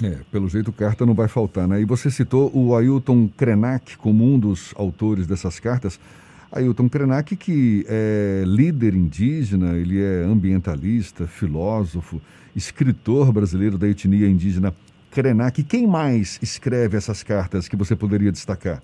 É, 0.00 0.20
pelo 0.30 0.48
jeito 0.48 0.72
carta 0.72 1.04
não 1.04 1.12
vai 1.12 1.26
faltar, 1.26 1.66
né? 1.66 1.80
E 1.80 1.84
você 1.84 2.08
citou 2.08 2.52
o 2.54 2.76
Ailton 2.76 3.28
Krenak 3.36 3.98
como 3.98 4.24
um 4.24 4.38
dos 4.38 4.72
autores 4.76 5.26
dessas 5.26 5.58
cartas. 5.58 5.98
Ailton 6.52 6.88
Krenak, 6.88 7.34
que 7.34 7.84
é 7.88 8.44
líder 8.46 8.94
indígena, 8.94 9.76
ele 9.76 10.00
é 10.00 10.22
ambientalista, 10.22 11.26
filósofo, 11.26 12.22
escritor 12.54 13.32
brasileiro 13.32 13.76
da 13.76 13.88
etnia 13.88 14.28
indígena 14.28 14.72
Krenak. 15.10 15.64
Quem 15.64 15.84
mais 15.84 16.38
escreve 16.40 16.96
essas 16.96 17.24
cartas 17.24 17.66
que 17.66 17.74
você 17.74 17.96
poderia 17.96 18.30
destacar? 18.30 18.80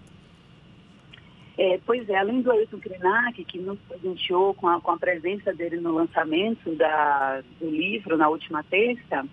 É, 1.59 1.81
pois 1.87 2.07
é, 2.09 2.17
além 2.17 2.43
do 2.43 2.53
Ailton 2.53 2.79
Krenak, 2.79 3.43
que 3.45 3.59
nos 3.59 3.79
presenteou 3.81 4.53
com 4.53 4.69
a, 4.69 4.79
com 4.81 4.91
a 4.91 4.99
presença 4.99 5.55
dele 5.55 5.81
no 5.81 5.93
lançamento 5.93 6.75
da, 6.75 7.43
do 7.59 7.71
livro 7.71 8.17
na 8.19 8.29
última 8.29 8.63
terça, 8.63 9.27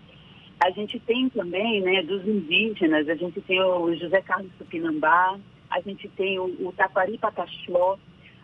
a 0.63 0.69
gente 0.71 0.97
tem 1.01 1.27
também, 1.29 1.81
né, 1.81 2.01
dos 2.03 2.25
indígenas, 2.25 3.09
a 3.09 3.15
gente 3.15 3.41
tem 3.41 3.61
o 3.61 3.93
José 3.95 4.21
Carlos 4.21 4.51
Tupinambá, 4.57 5.37
a 5.69 5.81
gente 5.81 6.07
tem 6.09 6.39
o, 6.39 6.45
o 6.65 6.71
Taquari 6.71 7.17
Pataxó, 7.17 7.97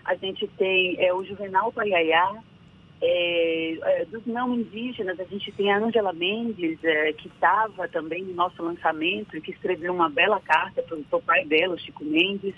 a 0.03 0.15
gente 0.15 0.45
tem 0.57 0.97
é, 0.99 1.13
o 1.13 1.23
Juvenal 1.23 1.71
Paiaiá, 1.71 2.43
é, 3.01 3.77
é, 3.81 4.05
dos 4.05 4.25
não 4.25 4.53
indígenas, 4.55 5.17
a 5.17 5.23
gente 5.23 5.51
tem 5.53 5.71
a 5.71 5.77
Angela 5.77 6.11
Mendes, 6.11 6.83
é, 6.83 7.13
que 7.13 7.29
estava 7.29 7.87
também 7.87 8.23
no 8.23 8.33
nosso 8.33 8.61
lançamento 8.61 9.37
e 9.37 9.41
que 9.41 9.51
escreveu 9.51 9.93
uma 9.93 10.09
bela 10.09 10.41
carta 10.41 10.81
para 10.83 11.17
o 11.17 11.21
pai 11.21 11.45
dela, 11.45 11.75
o 11.75 11.79
Chico 11.79 12.03
Mendes. 12.03 12.55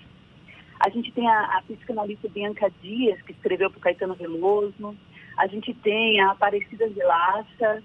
A 0.84 0.90
gente 0.90 1.12
tem 1.12 1.30
a, 1.30 1.58
a 1.58 1.62
psicanalista 1.62 2.28
Bianca 2.28 2.72
Dias, 2.82 3.22
que 3.22 3.34
escreveu 3.34 3.70
para 3.70 3.78
o 3.78 3.82
Caetano 3.82 4.16
Veloso. 4.16 4.98
A 5.38 5.46
gente 5.46 5.76
tem 5.76 6.20
a 6.22 6.32
Aparecida 6.32 6.90
de 6.90 7.04
Laça. 7.04 7.84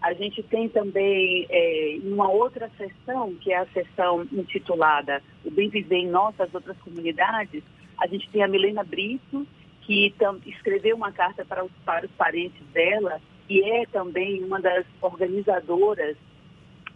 A 0.00 0.14
gente 0.14 0.42
tem 0.44 0.66
também 0.66 1.46
é, 1.50 1.98
uma 2.02 2.30
outra 2.30 2.70
sessão, 2.78 3.34
que 3.34 3.52
é 3.52 3.58
a 3.58 3.66
sessão 3.66 4.26
intitulada 4.32 5.22
O 5.44 5.50
Bem 5.50 5.68
Viver 5.68 5.98
em 5.98 6.08
Nossas 6.08 6.52
Outras 6.54 6.78
Comunidades. 6.78 7.62
A 7.98 8.06
gente 8.06 8.26
tem 8.30 8.42
a 8.42 8.48
Milena 8.48 8.82
Brito, 8.82 9.46
que 9.82 10.14
escreveu 10.46 10.96
uma 10.96 11.12
carta 11.12 11.44
para 11.44 11.62
os, 11.62 11.70
para 11.84 12.06
os 12.06 12.12
parentes 12.12 12.66
dela 12.72 13.20
e 13.50 13.60
é 13.62 13.84
também 13.86 14.42
uma 14.42 14.62
das 14.62 14.86
organizadoras, 15.02 16.16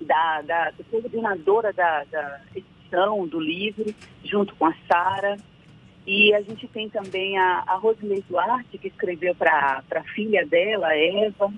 da, 0.00 0.40
da 0.40 0.72
coordenadora 0.90 1.70
da, 1.72 2.04
da 2.04 2.40
edição 2.94 3.26
do 3.26 3.40
livro, 3.40 3.92
junto 4.24 4.54
com 4.54 4.66
a 4.66 4.74
Sara. 4.88 5.36
E 6.06 6.34
a 6.34 6.42
gente 6.42 6.68
tem 6.68 6.88
também 6.88 7.38
a, 7.38 7.64
a 7.66 7.76
Rosemary 7.76 8.24
Duarte, 8.28 8.78
que 8.78 8.88
escreveu 8.88 9.34
para 9.34 9.82
a 9.90 10.02
filha 10.14 10.46
dela, 10.46 10.94
Eva. 10.94 11.52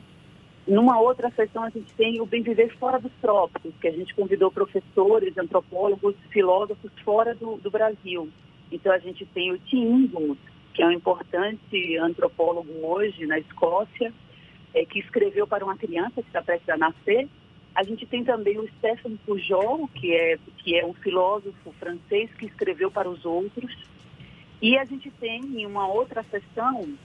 Numa 0.66 0.98
outra 1.00 1.30
sessão, 1.30 1.62
a 1.62 1.70
gente 1.70 1.92
tem 1.94 2.20
o 2.20 2.26
Bem 2.26 2.42
Viver 2.42 2.76
Fora 2.78 2.98
dos 2.98 3.12
Trópicos, 3.20 3.72
que 3.80 3.88
a 3.88 3.92
gente 3.92 4.14
convidou 4.14 4.50
professores, 4.50 5.36
antropólogos, 5.38 6.14
filósofos 6.30 6.90
fora 7.04 7.34
do, 7.34 7.56
do 7.56 7.70
Brasil. 7.70 8.28
Então, 8.70 8.92
a 8.92 8.98
gente 8.98 9.24
tem 9.26 9.52
o 9.52 9.58
Tim 9.58 10.08
que 10.74 10.82
é 10.82 10.86
um 10.86 10.92
importante 10.92 11.96
antropólogo 11.96 12.70
hoje 12.82 13.24
na 13.26 13.38
Escócia, 13.38 14.12
é, 14.74 14.84
que 14.84 14.98
escreveu 14.98 15.46
para 15.46 15.64
uma 15.64 15.76
criança 15.76 16.20
que 16.20 16.28
está 16.28 16.42
prestes 16.42 16.68
a 16.68 16.76
nascer. 16.76 17.26
A 17.76 17.82
gente 17.82 18.06
tem 18.06 18.24
também 18.24 18.58
o 18.58 18.66
Stefan 18.78 19.16
Pujol, 19.26 19.86
que 19.88 20.10
é, 20.10 20.38
que 20.56 20.74
é 20.74 20.86
um 20.86 20.94
filósofo 20.94 21.74
francês 21.78 22.30
que 22.38 22.46
escreveu 22.46 22.90
para 22.90 23.06
os 23.06 23.22
outros. 23.26 23.70
E 24.62 24.78
a 24.78 24.84
gente 24.86 25.10
tem, 25.10 25.42
em 25.42 25.66
uma 25.66 25.86
outra 25.86 26.24
sessão, 26.30 26.96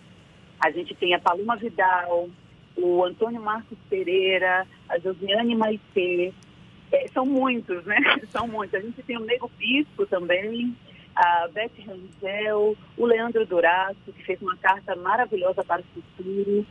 a 0.58 0.72
gente 0.72 0.96
tem 0.96 1.14
a 1.14 1.20
Paloma 1.20 1.58
Vidal, 1.58 2.30
o 2.78 3.04
Antônio 3.04 3.42
Marcos 3.42 3.78
Pereira, 3.90 4.66
a 4.88 4.98
Josiane 4.98 5.56
Maitê, 5.56 6.34
é, 6.90 7.06
são 7.10 7.26
muitos, 7.26 7.84
né? 7.86 7.98
São 8.32 8.48
muitos. 8.48 8.76
A 8.76 8.80
gente 8.80 9.04
tem 9.04 9.18
o 9.18 9.26
Nego 9.26 9.52
Bispo 9.58 10.06
também, 10.06 10.74
a 11.14 11.50
Beth 11.50 11.72
Rangel, 11.86 12.78
o 12.98 13.06
Leandro 13.06 13.46
Duraço, 13.46 14.14
que 14.14 14.24
fez 14.24 14.42
uma 14.42 14.56
carta 14.56 14.96
maravilhosa 14.96 15.66
para 15.66 15.82
o 15.82 15.86
futuro. 15.86 16.66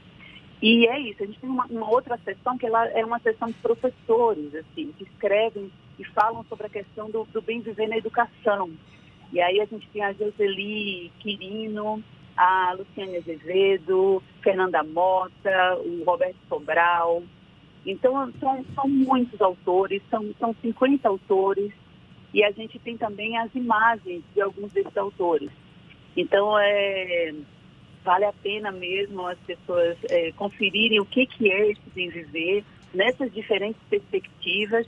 E 0.62 0.87
é 0.87 0.99
isso, 1.00 1.23
a 1.23 1.26
gente 1.26 1.40
tem 1.40 1.49
uma, 1.49 1.64
uma 1.67 1.90
outra 1.90 2.19
sessão 2.19 2.59
que 2.59 2.67
ela 2.67 2.87
é 2.88 3.05
uma 3.05 3.19
sessão 3.21 3.49
de 3.49 3.55
professores, 3.55 4.55
assim, 4.55 4.93
que 4.93 5.05
escrevem 5.05 5.71
e 5.99 6.05
falam 6.05 6.45
sobre 6.45 6.67
a 6.67 6.71
questão 6.71 7.11
do, 7.11 7.25
do 7.33 7.40
bem 7.40 7.61
viver 7.61 7.88
na 7.88 7.97
educação. 7.97 8.71
E 9.33 9.40
aí 9.40 9.61
a 9.61 9.64
gente 9.64 9.88
tem 9.88 10.02
a 10.02 10.12
Joseli 10.12 11.11
Quirino, 11.21 12.02
a 12.37 12.75
Luciane 12.76 13.17
Azevedo, 13.17 14.23
Fernanda 14.43 14.83
Mota, 14.83 15.79
o 15.85 16.05
Roberto 16.05 16.37
Sobral. 16.49 17.23
Então, 17.87 18.31
são, 18.38 18.64
são 18.75 18.88
muitos 18.88 19.40
autores, 19.40 20.02
são, 20.11 20.35
são 20.38 20.55
50 20.61 21.09
autores, 21.09 21.73
e 22.35 22.45
a 22.45 22.50
gente 22.50 22.79
tem 22.79 22.97
também 22.97 23.38
as 23.38 23.55
imagens 23.55 24.23
de 24.35 24.40
alguns 24.40 24.73
desses 24.73 24.97
autores. 24.97 25.50
Então, 26.17 26.59
é, 26.59 27.33
vale 28.04 28.25
a 28.25 28.33
pena 28.33 28.71
mesmo 28.71 29.26
as 29.26 29.38
pessoas 29.40 29.97
é, 30.09 30.33
conferirem 30.33 31.00
o 31.00 31.07
que, 31.07 31.26
que 31.26 31.50
é 31.50 31.71
esse 31.71 31.90
bem 31.95 32.09
viver 32.09 32.64
nessas 32.95 33.33
diferentes 33.33 33.80
perspectivas. 33.88 34.87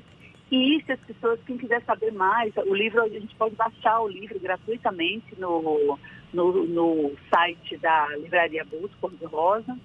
E 0.51 0.83
se 0.85 0.93
as 0.93 1.01
pessoas, 1.01 1.41
quem 1.47 1.57
quiser 1.57 1.83
saber 1.85 2.13
mais, 2.13 2.55
o 2.57 2.75
livro, 2.75 3.03
a 3.03 3.09
gente 3.09 3.35
pode 3.37 3.55
baixar 3.55 4.01
o 4.01 4.09
livro 4.09 4.39
gratuitamente 4.39 5.35
no, 5.39 5.99
no, 6.33 6.67
no 6.67 7.13
site 7.31 7.77
da 7.79 8.09
Livraria 8.17 8.65
Bolso 8.65 8.95
Cor 9.01 9.11
de 9.13 9.25
Rosa. 9.25 9.79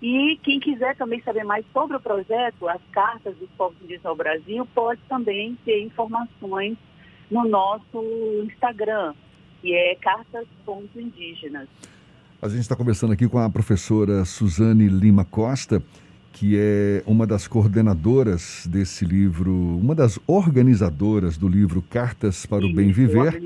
E 0.00 0.38
quem 0.42 0.60
quiser 0.60 0.96
também 0.96 1.20
saber 1.22 1.44
mais 1.44 1.64
sobre 1.72 1.96
o 1.96 2.00
projeto, 2.00 2.68
as 2.68 2.80
cartas 2.92 3.36
dos 3.36 3.50
povos 3.50 3.76
indígenas 3.82 4.06
ao 4.06 4.16
Brasil, 4.16 4.66
pode 4.74 5.00
também 5.08 5.56
ter 5.64 5.82
informações 5.82 6.76
no 7.30 7.44
nosso 7.48 8.02
Instagram, 8.44 9.14
que 9.60 9.74
é 9.74 9.94
cartas.indígenas. 9.96 11.68
A 12.40 12.48
gente 12.48 12.60
está 12.60 12.76
conversando 12.76 13.12
aqui 13.12 13.26
com 13.26 13.36
a 13.40 13.50
professora 13.50 14.24
Suzane 14.24 14.86
Lima 14.86 15.24
Costa, 15.24 15.82
que 16.32 16.56
é 16.56 17.02
uma 17.04 17.26
das 17.26 17.48
coordenadoras 17.48 18.64
desse 18.70 19.04
livro, 19.04 19.52
uma 19.52 19.92
das 19.92 20.20
organizadoras 20.24 21.36
do 21.36 21.48
livro 21.48 21.82
Cartas 21.82 22.46
para 22.46 22.64
o 22.64 22.72
Bem 22.72 22.92
Viver. 22.92 23.42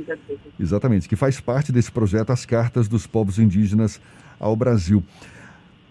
Exatamente, 0.60 1.08
que 1.08 1.16
faz 1.16 1.40
parte 1.40 1.72
desse 1.72 1.90
projeto 1.90 2.32
As 2.32 2.44
Cartas 2.44 2.86
dos 2.86 3.06
Povos 3.06 3.38
Indígenas 3.38 3.98
ao 4.38 4.54
Brasil. 4.54 5.02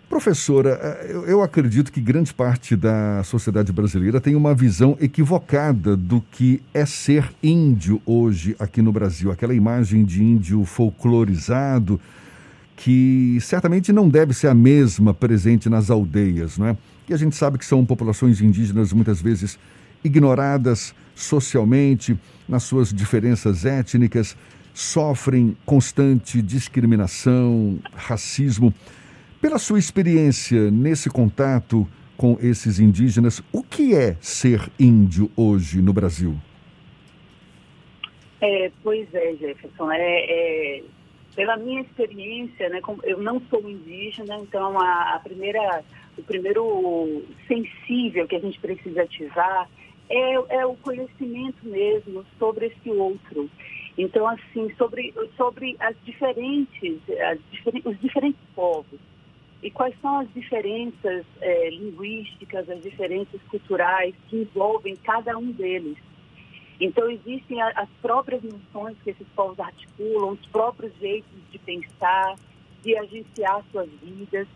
Professora, 0.07 0.79
eh, 0.83 1.23
eu 1.25 1.41
acredito 1.41 1.91
que 1.91 1.99
grande 1.99 2.31
parte 2.31 2.75
da 2.75 3.23
sociedade 3.23 3.71
brasileira 3.71 4.21
tem 4.21 4.35
uma 4.35 4.53
visão 4.53 4.95
equivocada 5.01 5.97
do 5.97 6.21
que 6.21 6.61
é 6.71 6.85
ser 6.85 7.33
índio 7.41 7.99
hoje 8.05 8.55
aqui 8.59 8.79
no 8.79 8.91
Brasil. 8.91 9.31
Aquela 9.31 9.55
imagem 9.55 10.05
de 10.05 10.23
índio 10.23 10.63
folclorizado, 10.65 11.99
que 12.75 13.37
certamente 13.41 13.91
não 13.91 14.09
deve 14.09 14.33
ser 14.33 14.47
a 14.47 14.55
mesma 14.55 15.13
presente 15.13 15.69
nas 15.69 15.89
aldeias, 15.89 16.57
não 16.57 16.67
é? 16.67 16.77
E 17.07 17.13
a 17.13 17.17
gente 17.17 17.35
sabe 17.35 17.57
que 17.57 17.65
são 17.65 17.85
populações 17.85 18.41
indígenas 18.41 18.93
muitas 18.93 19.21
vezes 19.21 19.59
ignoradas 20.03 20.95
socialmente, 21.13 22.17
nas 22.47 22.63
suas 22.63 22.93
diferenças 22.93 23.65
étnicas, 23.65 24.35
sofrem 24.73 25.55
constante 25.65 26.41
discriminação, 26.41 27.79
racismo. 27.93 28.73
Pela 29.41 29.57
sua 29.57 29.79
experiência 29.79 30.71
nesse 30.71 31.09
contato 31.09 31.87
com 32.15 32.37
esses 32.41 32.79
indígenas, 32.79 33.41
o 33.51 33.63
que 33.63 33.95
é 33.95 34.15
ser 34.21 34.71
índio 34.79 35.29
hoje 35.35 35.81
no 35.81 35.91
Brasil? 35.91 36.35
É, 38.39 38.71
pois 38.83 39.07
é, 39.13 39.35
Jefferson. 39.35 39.91
É, 39.91 39.97
é, 39.99 40.83
pela 41.35 41.57
minha 41.57 41.81
experiência, 41.81 42.69
né, 42.69 42.81
eu 43.03 43.21
não 43.21 43.41
sou 43.49 43.69
indígena, 43.69 44.37
então 44.37 44.79
a, 44.79 45.15
a, 45.15 45.19
primeira, 45.19 45.83
o 46.17 46.23
primeiro 46.23 47.23
sensível 47.47 48.27
que 48.27 48.35
a 48.35 48.39
gente 48.39 48.59
precisa 48.59 49.03
ativar 49.03 49.69
é, 50.09 50.57
é 50.57 50.65
o 50.65 50.75
conhecimento 50.75 51.65
mesmo 51.65 52.25
sobre 52.37 52.67
esse 52.67 52.89
outro. 52.89 53.49
Então, 53.97 54.27
assim, 54.27 54.73
sobre, 54.77 55.13
sobre 55.37 55.75
as 55.79 55.95
diferentes, 56.03 56.99
as 57.29 57.39
os 57.85 57.99
diferentes 57.99 58.41
povos. 58.55 58.99
E 59.61 59.69
quais 59.69 59.93
são 60.01 60.19
as 60.19 60.33
diferenças 60.33 61.23
é, 61.39 61.69
linguísticas, 61.69 62.67
as 62.69 62.81
diferenças 62.81 63.39
culturais 63.43 64.15
que 64.27 64.37
envolvem 64.37 64.95
cada 64.95 65.37
um 65.37 65.51
deles. 65.51 65.97
Então, 66.81 67.07
existem 67.11 67.61
as 67.61 67.87
próprias 68.01 68.41
noções 68.41 68.97
que 69.03 69.11
esses 69.11 69.27
povos 69.35 69.59
articulam, 69.59 70.31
os 70.31 70.45
próprios 70.47 70.91
jeitos 70.99 71.29
de 71.51 71.59
pensar, 71.59 72.35
de 72.81 72.97
agenciar 72.97 73.63
suas 73.71 73.87
vidas. 74.01 74.47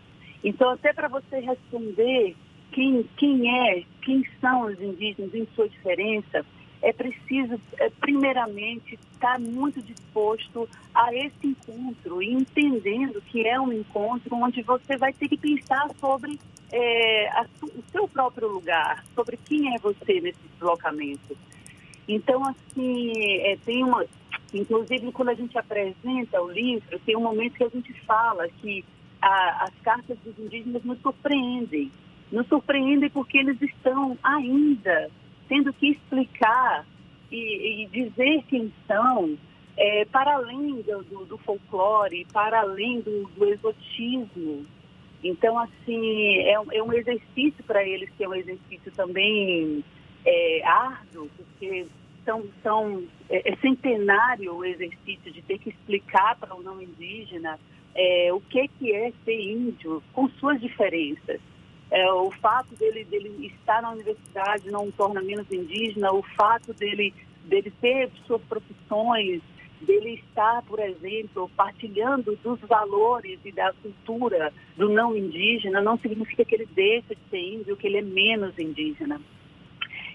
Então, 0.42 0.70
até 0.70 0.92
para 0.92 1.06
você 1.06 1.38
responder 1.38 2.34
quem, 2.72 3.08
quem 3.16 3.48
é, 3.68 3.84
quem 4.02 4.26
são 4.40 4.62
os 4.62 4.80
indígenas 4.80 5.32
em 5.32 5.46
sua 5.54 5.68
diferença, 5.68 6.44
é 6.82 6.92
preciso, 6.92 7.60
é, 7.78 7.90
primeiramente, 8.00 8.98
estar 9.12 9.38
muito 9.38 9.80
disposto 9.80 10.68
a 10.92 11.14
esse 11.14 11.46
encontro 11.46 12.20
e 12.20 12.32
entendendo 12.32 13.22
que 13.22 13.46
é 13.46 13.60
um 13.60 13.72
encontro 13.72 14.34
onde 14.34 14.62
você 14.62 14.96
vai 14.96 15.12
ter 15.12 15.28
que 15.28 15.36
pensar 15.36 15.88
sobre 16.00 16.38
é, 16.72 17.28
a, 17.28 17.46
o 17.62 17.82
seu 17.92 18.08
próprio 18.08 18.48
lugar, 18.48 19.04
sobre 19.14 19.36
quem 19.36 19.74
é 19.74 19.78
você 19.78 20.20
nesse 20.20 20.40
deslocamento. 20.54 21.36
Então, 22.08 22.42
assim, 22.46 23.12
é, 23.16 23.56
tem 23.64 23.82
uma. 23.82 24.04
Inclusive, 24.54 25.10
quando 25.12 25.30
a 25.30 25.34
gente 25.34 25.58
apresenta 25.58 26.40
o 26.40 26.50
livro, 26.50 26.98
tem 27.04 27.16
um 27.16 27.22
momento 27.22 27.54
que 27.54 27.64
a 27.64 27.68
gente 27.68 27.92
fala 28.02 28.48
que 28.60 28.84
a, 29.20 29.64
as 29.64 29.74
cartas 29.82 30.16
dos 30.24 30.38
indígenas 30.38 30.84
nos 30.84 31.00
surpreendem. 31.00 31.90
Nos 32.30 32.46
surpreendem 32.46 33.10
porque 33.10 33.38
eles 33.38 33.60
estão 33.60 34.16
ainda 34.22 35.10
tendo 35.48 35.72
que 35.72 35.90
explicar 35.90 36.86
e, 37.30 37.82
e 37.82 37.86
dizer 37.86 38.44
quem 38.48 38.72
são, 38.86 39.36
é, 39.76 40.04
para 40.06 40.34
além 40.34 40.82
do, 40.82 41.24
do, 41.24 41.38
folclore, 41.38 42.26
para 42.32 42.60
além 42.60 43.00
do, 43.00 43.28
do 43.36 43.44
exotismo. 43.46 44.64
Então, 45.22 45.58
assim, 45.58 46.38
é, 46.38 46.52
é 46.52 46.82
um 46.82 46.92
exercício 46.92 47.64
para 47.66 47.82
eles 47.84 48.08
que 48.16 48.24
é 48.24 48.28
um 48.28 48.34
exercício 48.34 48.92
também 48.92 49.84
é, 50.26 50.62
árduo, 50.64 51.30
porque 51.36 51.86
são, 52.24 52.44
são, 52.62 53.04
é, 53.30 53.52
é, 53.52 53.56
centenário 53.56 54.56
o 54.56 54.64
exercício 54.64 55.32
de 55.32 55.40
ter 55.42 55.58
que 55.58 55.70
explicar 55.70 56.36
para 56.36 56.54
o 56.54 56.62
não 56.62 56.82
indígena 56.82 57.58
é, 57.94 58.32
o 58.32 58.40
que, 58.40 58.66
que 58.68 58.92
é 58.92 59.12
ser 59.24 59.40
índio, 59.40 60.02
com 60.12 60.28
suas 60.30 60.60
diferenças. 60.60 61.40
É, 61.88 62.12
o 62.12 62.30
fato 62.32 62.74
dele, 62.74 63.04
dele 63.04 63.46
estar 63.46 63.80
na 63.80 63.92
universidade 63.92 64.70
não 64.72 64.88
o 64.88 64.92
torna 64.92 65.22
menos 65.22 65.50
indígena, 65.50 66.12
o 66.12 66.22
fato 66.22 66.74
dele, 66.74 67.14
dele 67.44 67.72
ter 67.80 68.10
suas 68.26 68.42
profissões, 68.42 69.40
dele 69.80 70.14
estar, 70.14 70.62
por 70.62 70.80
exemplo, 70.80 71.48
partilhando 71.56 72.36
dos 72.42 72.58
valores 72.60 73.38
e 73.44 73.52
da 73.52 73.72
cultura 73.74 74.52
do 74.76 74.88
não 74.88 75.16
indígena, 75.16 75.80
não 75.80 75.96
significa 75.98 76.44
que 76.44 76.56
ele 76.56 76.68
deixa 76.74 77.14
de 77.14 77.20
ser 77.30 77.38
índio, 77.38 77.76
que 77.76 77.86
ele 77.86 77.98
é 77.98 78.02
menos 78.02 78.58
indígena. 78.58 79.20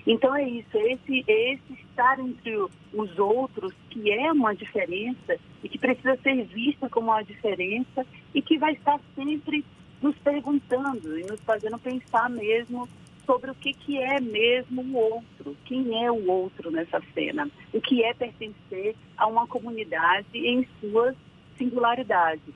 Então 0.05 0.35
é 0.35 0.47
isso, 0.47 0.69
esse, 0.73 1.23
esse 1.27 1.73
estar 1.73 2.19
entre 2.19 2.55
os 2.93 3.19
outros 3.19 3.73
que 3.89 4.11
é 4.11 4.31
uma 4.31 4.53
diferença 4.55 5.37
e 5.63 5.69
que 5.69 5.77
precisa 5.77 6.17
ser 6.23 6.43
vista 6.45 6.89
como 6.89 7.07
uma 7.07 7.21
diferença 7.21 8.05
e 8.33 8.41
que 8.41 8.57
vai 8.57 8.73
estar 8.73 8.99
sempre 9.15 9.63
nos 10.01 10.17
perguntando 10.17 11.19
e 11.19 11.23
nos 11.23 11.39
fazendo 11.41 11.77
pensar 11.77 12.29
mesmo 12.29 12.89
sobre 13.25 13.51
o 13.51 13.55
que, 13.55 13.73
que 13.73 13.97
é 13.97 14.19
mesmo 14.19 14.81
o 14.81 14.95
outro, 14.95 15.55
quem 15.65 16.03
é 16.03 16.11
o 16.11 16.29
outro 16.29 16.71
nessa 16.71 16.99
cena, 17.13 17.49
o 17.71 17.79
que 17.79 18.03
é 18.03 18.13
pertencer 18.13 18.95
a 19.15 19.27
uma 19.27 19.47
comunidade 19.47 20.27
em 20.33 20.67
suas 20.79 21.15
singularidades. 21.57 22.53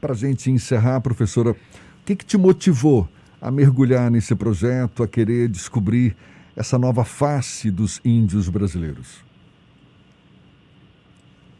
Para 0.00 0.12
a 0.12 0.16
gente 0.16 0.50
encerrar, 0.50 1.00
professora, 1.00 1.52
o 1.52 1.56
que, 2.04 2.16
que 2.16 2.26
te 2.26 2.36
motivou 2.36 3.08
a 3.40 3.50
mergulhar 3.50 4.10
nesse 4.10 4.34
projeto, 4.34 5.02
a 5.02 5.08
querer 5.08 5.48
descobrir 5.48 6.16
essa 6.58 6.76
nova 6.76 7.04
face 7.04 7.70
dos 7.70 8.00
índios 8.04 8.48
brasileiros? 8.48 9.24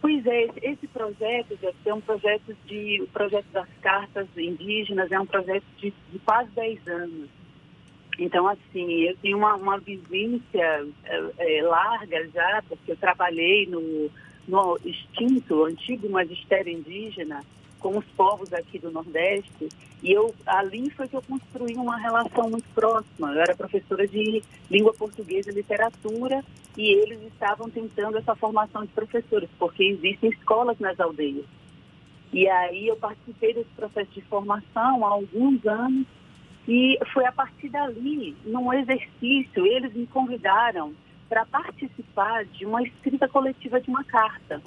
Pois 0.00 0.26
é, 0.26 0.48
esse 0.62 0.88
projeto 0.88 1.56
é 1.86 1.94
um 1.94 2.00
projeto 2.00 2.56
de 2.66 3.02
o 3.02 3.06
projeto 3.08 3.46
das 3.52 3.68
cartas 3.80 4.26
indígenas 4.36 5.10
é 5.12 5.20
um 5.20 5.26
projeto 5.26 5.64
de, 5.76 5.92
de 6.12 6.18
quase 6.20 6.50
10 6.50 6.88
anos. 6.88 7.28
Então, 8.18 8.48
assim, 8.48 9.02
eu 9.02 9.16
tenho 9.18 9.38
uma, 9.38 9.54
uma 9.54 9.78
vivência 9.78 10.86
é, 11.04 11.58
é, 11.58 11.62
larga 11.62 12.28
já, 12.34 12.62
porque 12.68 12.92
eu 12.92 12.96
trabalhei 12.96 13.66
no, 13.66 14.10
no 14.48 14.76
extinto, 14.84 15.64
antigo 15.64 16.10
magistério 16.10 16.72
indígena, 16.72 17.44
com 17.78 17.96
os 17.96 18.04
povos 18.16 18.52
aqui 18.52 18.78
do 18.78 18.90
Nordeste. 18.90 19.68
E 20.02 20.12
eu 20.12 20.34
ali 20.46 20.90
foi 20.90 21.08
que 21.08 21.16
eu 21.16 21.22
construí 21.22 21.74
uma 21.74 21.96
relação 21.96 22.48
muito 22.50 22.68
próxima. 22.74 23.32
Eu 23.32 23.40
era 23.40 23.56
professora 23.56 24.06
de 24.06 24.42
língua 24.70 24.94
portuguesa 24.94 25.50
e 25.50 25.54
literatura 25.54 26.44
e 26.76 26.92
eles 26.92 27.20
estavam 27.22 27.68
tentando 27.68 28.18
essa 28.18 28.36
formação 28.36 28.82
de 28.84 28.92
professores, 28.92 29.48
porque 29.58 29.82
existem 29.84 30.30
escolas 30.30 30.78
nas 30.78 30.98
aldeias. 31.00 31.44
E 32.32 32.46
aí 32.48 32.86
eu 32.86 32.96
participei 32.96 33.54
desse 33.54 33.70
processo 33.70 34.10
de 34.12 34.20
formação 34.22 35.04
há 35.04 35.10
alguns 35.10 35.66
anos 35.66 36.06
e 36.68 36.98
foi 37.14 37.24
a 37.24 37.32
partir 37.32 37.70
dali, 37.70 38.36
num 38.44 38.72
exercício, 38.72 39.66
eles 39.66 39.94
me 39.94 40.06
convidaram 40.06 40.92
para 41.28 41.46
participar 41.46 42.44
de 42.44 42.66
uma 42.66 42.82
escrita 42.82 43.26
coletiva 43.26 43.80
de 43.80 43.88
uma 43.88 44.04
carta. 44.04 44.62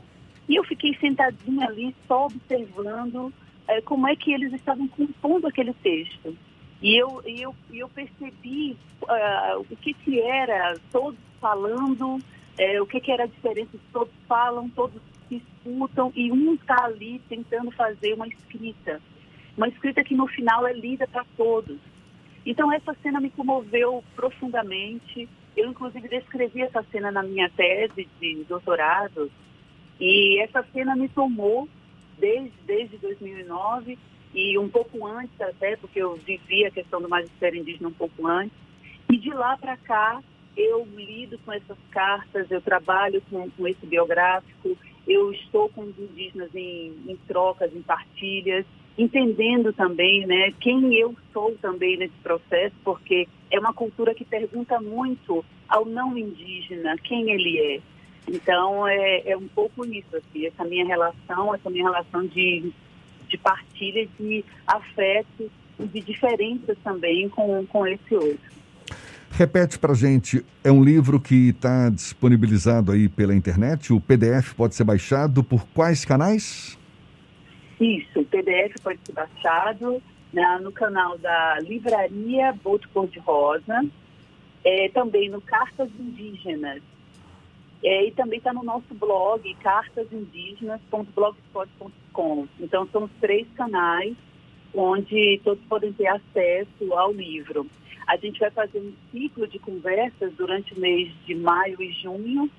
E 0.48 0.56
eu 0.56 0.64
fiquei 0.64 0.96
sentadinha 0.96 1.68
ali 1.68 1.96
só 2.08 2.26
observando 2.26 3.34
é, 3.68 3.82
como 3.82 4.08
é 4.08 4.16
que 4.16 4.34
eles 4.34 4.54
estavam 4.54 4.88
compondo 4.88 5.48
aquele 5.48 5.74
texto. 5.76 6.36
E 6.82 6.96
eu, 6.96 7.22
eu, 7.26 7.56
eu 7.72 7.88
percebi 7.90 8.76
uh, 9.04 9.60
o 9.60 9.76
que, 9.78 9.94
que 9.94 10.20
era 10.20 10.76
todos 10.92 11.20
falando, 11.40 12.20
é, 12.58 12.82
o 12.82 12.88
que, 12.88 13.00
que 13.00 13.12
era 13.12 13.24
a 13.24 13.28
diferença, 13.28 13.78
todos 13.94 14.14
falam, 14.28 14.68
todos 14.70 15.00
escutam 15.30 16.12
e 16.16 16.32
um 16.32 16.56
está 16.56 16.86
ali 16.86 17.22
tentando 17.30 17.72
fazer 17.72 18.14
uma 18.14 18.28
escrita. 18.28 19.00
Uma 19.56 19.68
escrita 19.68 20.04
que 20.04 20.16
no 20.16 20.28
final 20.28 20.66
é 20.66 20.74
lida 20.74 21.08
para 21.08 21.26
todos. 21.38 21.78
Então 22.46 22.74
essa 22.74 22.96
cena 23.04 23.20
me 23.20 23.30
comoveu 23.30 24.04
profundamente. 24.16 25.30
Eu 25.56 25.70
inclusive 25.70 26.08
descrevi 26.08 26.64
essa 26.64 26.84
cena 26.92 27.12
na 27.12 27.22
minha 27.22 27.50
tese 27.50 28.08
de 28.20 28.44
doutorado 28.46 29.32
e 30.02 30.40
essa 30.40 30.64
cena 30.74 30.96
me 30.96 31.08
tomou 31.08 31.70
desde, 32.18 32.52
desde 32.66 32.98
2009 32.98 34.00
e 34.34 34.58
um 34.58 34.68
pouco 34.68 35.06
antes 35.06 35.40
até, 35.40 35.76
porque 35.78 36.02
eu 36.02 36.16
vivi 36.16 36.66
a 36.66 36.72
questão 36.72 37.00
do 37.00 37.08
magistério 37.08 37.60
indígena 37.60 37.90
um 37.90 37.94
pouco 37.94 38.26
antes. 38.26 38.58
E 39.08 39.16
de 39.16 39.30
lá 39.30 39.56
para 39.58 39.78
cá, 39.78 40.20
eu 40.58 40.88
lido 40.96 41.38
com 41.46 41.54
essas 41.54 41.78
cartas, 41.92 42.50
eu 42.50 42.62
trabalho 42.62 43.22
com, 43.30 43.48
com 43.52 43.68
esse 43.68 43.86
biográfico, 43.86 44.76
eu 45.08 45.32
estou 45.34 45.70
com 45.70 45.82
os 45.82 46.00
indígenas 46.00 46.50
em, 46.56 46.94
em 47.08 47.16
trocas, 47.28 47.72
em 47.76 47.82
partilhas, 47.84 48.66
entendendo 48.98 49.72
também 49.72 50.26
né, 50.26 50.52
quem 50.60 50.96
eu 50.96 51.16
sou 51.32 51.56
também 51.62 51.98
nesse 51.98 52.18
processo, 52.24 52.76
porque 52.84 53.28
é 53.52 53.60
uma 53.60 53.74
cultura 53.74 54.16
que 54.16 54.26
pergunta 54.26 54.82
muito 54.82 55.46
ao 55.70 55.86
não 55.86 56.18
indígena 56.18 56.98
quem 56.98 57.30
ele 57.30 57.60
é. 57.76 57.91
Então, 58.28 58.88
é, 58.88 59.32
é 59.32 59.38
um 59.38 59.48
pouco 59.48 59.86
isso, 59.86 60.16
assim, 60.16 60.46
essa 60.46 60.64
minha 60.64 60.86
relação, 60.86 61.54
essa 61.54 61.70
minha 61.70 61.84
relação 61.84 62.26
de, 62.26 62.72
de 63.28 63.38
partilha, 63.38 64.08
de 64.20 64.46
afeto 64.66 65.52
e 65.80 65.86
de 65.86 66.02
diferenças 66.02 66.78
também 66.84 67.28
com, 67.30 67.66
com 67.66 67.88
esse 67.88 68.16
outro. 68.16 68.52
Repete 69.32 69.80
para 69.80 69.94
gente, 69.94 70.46
é 70.64 70.72
um 70.72 70.84
livro 70.84 71.20
que 71.20 71.50
está 71.50 71.90
disponibilizado 71.90 72.92
aí 72.92 73.08
pela 73.08 73.34
internet, 73.34 73.94
o 73.94 74.00
PDF 74.00 74.54
pode 74.54 74.76
ser 74.76 74.84
baixado 74.84 75.44
por 75.44 75.66
quais 75.68 76.04
canais? 76.04 76.78
Isso, 77.80 78.20
o 78.20 78.26
PDF 78.26 78.76
pode 78.84 79.00
ser 79.06 79.14
baixado 79.14 80.02
né, 80.34 80.60
no 80.62 80.72
canal 80.72 81.18
da 81.18 81.60
Livraria 81.62 82.54
Boto 82.64 82.88
Cor 82.90 83.08
de 83.08 83.20
Rosa, 83.20 83.84
é, 84.64 84.90
também 84.90 85.30
no 85.30 85.42
Cartas 85.42 85.90
Indígenas, 86.00 86.82
é, 87.84 88.08
e 88.08 88.12
também 88.12 88.38
está 88.38 88.54
no 88.54 88.64
nosso 88.64 88.94
blog, 88.94 89.54
cartasindígenas.blogspot.com. 89.56 92.48
Então, 92.60 92.88
são 92.92 93.10
três 93.20 93.48
canais 93.56 94.16
onde 94.74 95.42
todos 95.44 95.64
podem 95.66 95.92
ter 95.94 96.08
acesso 96.08 96.94
ao 96.94 97.12
livro. 97.12 97.68
A 98.08 98.18
gente 98.18 98.40
vai 98.40 98.50
fazer 98.52 98.80
um 98.80 98.94
ciclo 99.12 99.48
de 99.48 99.60
conversas 99.60 100.34
durante 100.34 100.74
o 100.74 100.80
mês 100.80 101.12
de 101.26 101.36
maio 101.36 101.82
e 101.82 101.92
junho 101.92 102.50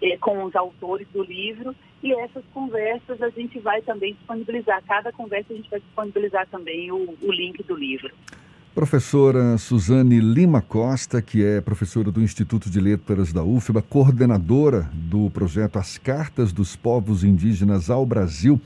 eh, 0.00 0.16
com 0.18 0.44
os 0.44 0.54
autores 0.54 1.08
do 1.12 1.22
livro 1.22 1.74
e 2.02 2.12
essas 2.14 2.44
conversas 2.52 3.22
a 3.22 3.30
gente 3.30 3.58
vai 3.60 3.80
também 3.82 4.14
disponibilizar. 4.14 4.82
Cada 4.84 5.12
conversa 5.12 5.52
a 5.52 5.56
gente 5.56 5.70
vai 5.70 5.80
disponibilizar 5.80 6.46
também 6.48 6.90
o, 6.90 7.16
o 7.22 7.32
link 7.32 7.62
do 7.62 7.76
livro. 7.76 8.12
Professora 8.74 9.58
Suzane 9.58 10.18
Lima 10.18 10.62
Costa, 10.62 11.20
que 11.20 11.44
é 11.44 11.60
professora 11.60 12.10
do 12.10 12.22
Instituto 12.22 12.70
de 12.70 12.80
Letras 12.80 13.30
da 13.30 13.44
UFBA, 13.44 13.82
coordenadora 13.82 14.88
do 14.94 15.28
projeto 15.28 15.78
As 15.78 15.98
Cartas 15.98 16.54
dos 16.54 16.74
Povos 16.74 17.22
Indígenas 17.22 17.90
ao 17.90 18.06
Brasil, 18.06 18.58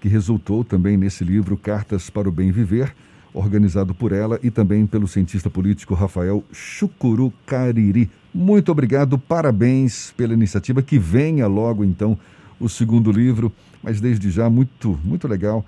que 0.00 0.08
resultou 0.08 0.64
também 0.64 0.96
nesse 0.96 1.24
livro 1.24 1.58
Cartas 1.58 2.08
para 2.08 2.26
o 2.26 2.32
Bem 2.32 2.50
Viver, 2.50 2.94
organizado 3.34 3.94
por 3.94 4.12
ela 4.12 4.40
e 4.42 4.50
também 4.50 4.86
pelo 4.86 5.06
cientista 5.06 5.50
político 5.50 5.92
Rafael 5.92 6.42
Chucuru 6.50 7.30
Cariri. 7.44 8.10
Muito 8.32 8.72
obrigado, 8.72 9.18
parabéns 9.18 10.10
pela 10.16 10.32
iniciativa, 10.32 10.80
que 10.80 10.98
venha 10.98 11.46
logo 11.46 11.84
então 11.84 12.18
o 12.58 12.66
segundo 12.66 13.12
livro, 13.12 13.52
mas 13.82 14.00
desde 14.00 14.30
já 14.30 14.48
muito, 14.48 14.98
muito 15.04 15.28
legal 15.28 15.66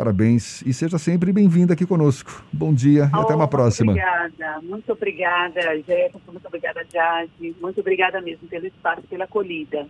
Parabéns 0.00 0.62
e 0.62 0.72
seja 0.72 0.96
sempre 0.96 1.30
bem-vinda 1.30 1.74
aqui 1.74 1.84
conosco. 1.84 2.42
Bom 2.50 2.72
dia 2.72 3.10
oh, 3.12 3.18
e 3.18 3.20
até 3.20 3.34
uma 3.34 3.46
próxima. 3.46 3.92
Obrigada, 3.92 4.58
muito 4.62 4.90
obrigada, 4.90 5.60
Jefferson, 5.76 6.32
muito 6.32 6.46
obrigada, 6.46 6.86
Jade, 6.90 7.54
muito 7.60 7.80
obrigada 7.82 8.18
mesmo 8.22 8.48
pelo 8.48 8.66
espaço, 8.66 9.02
pela 9.10 9.24
acolhida. 9.24 9.86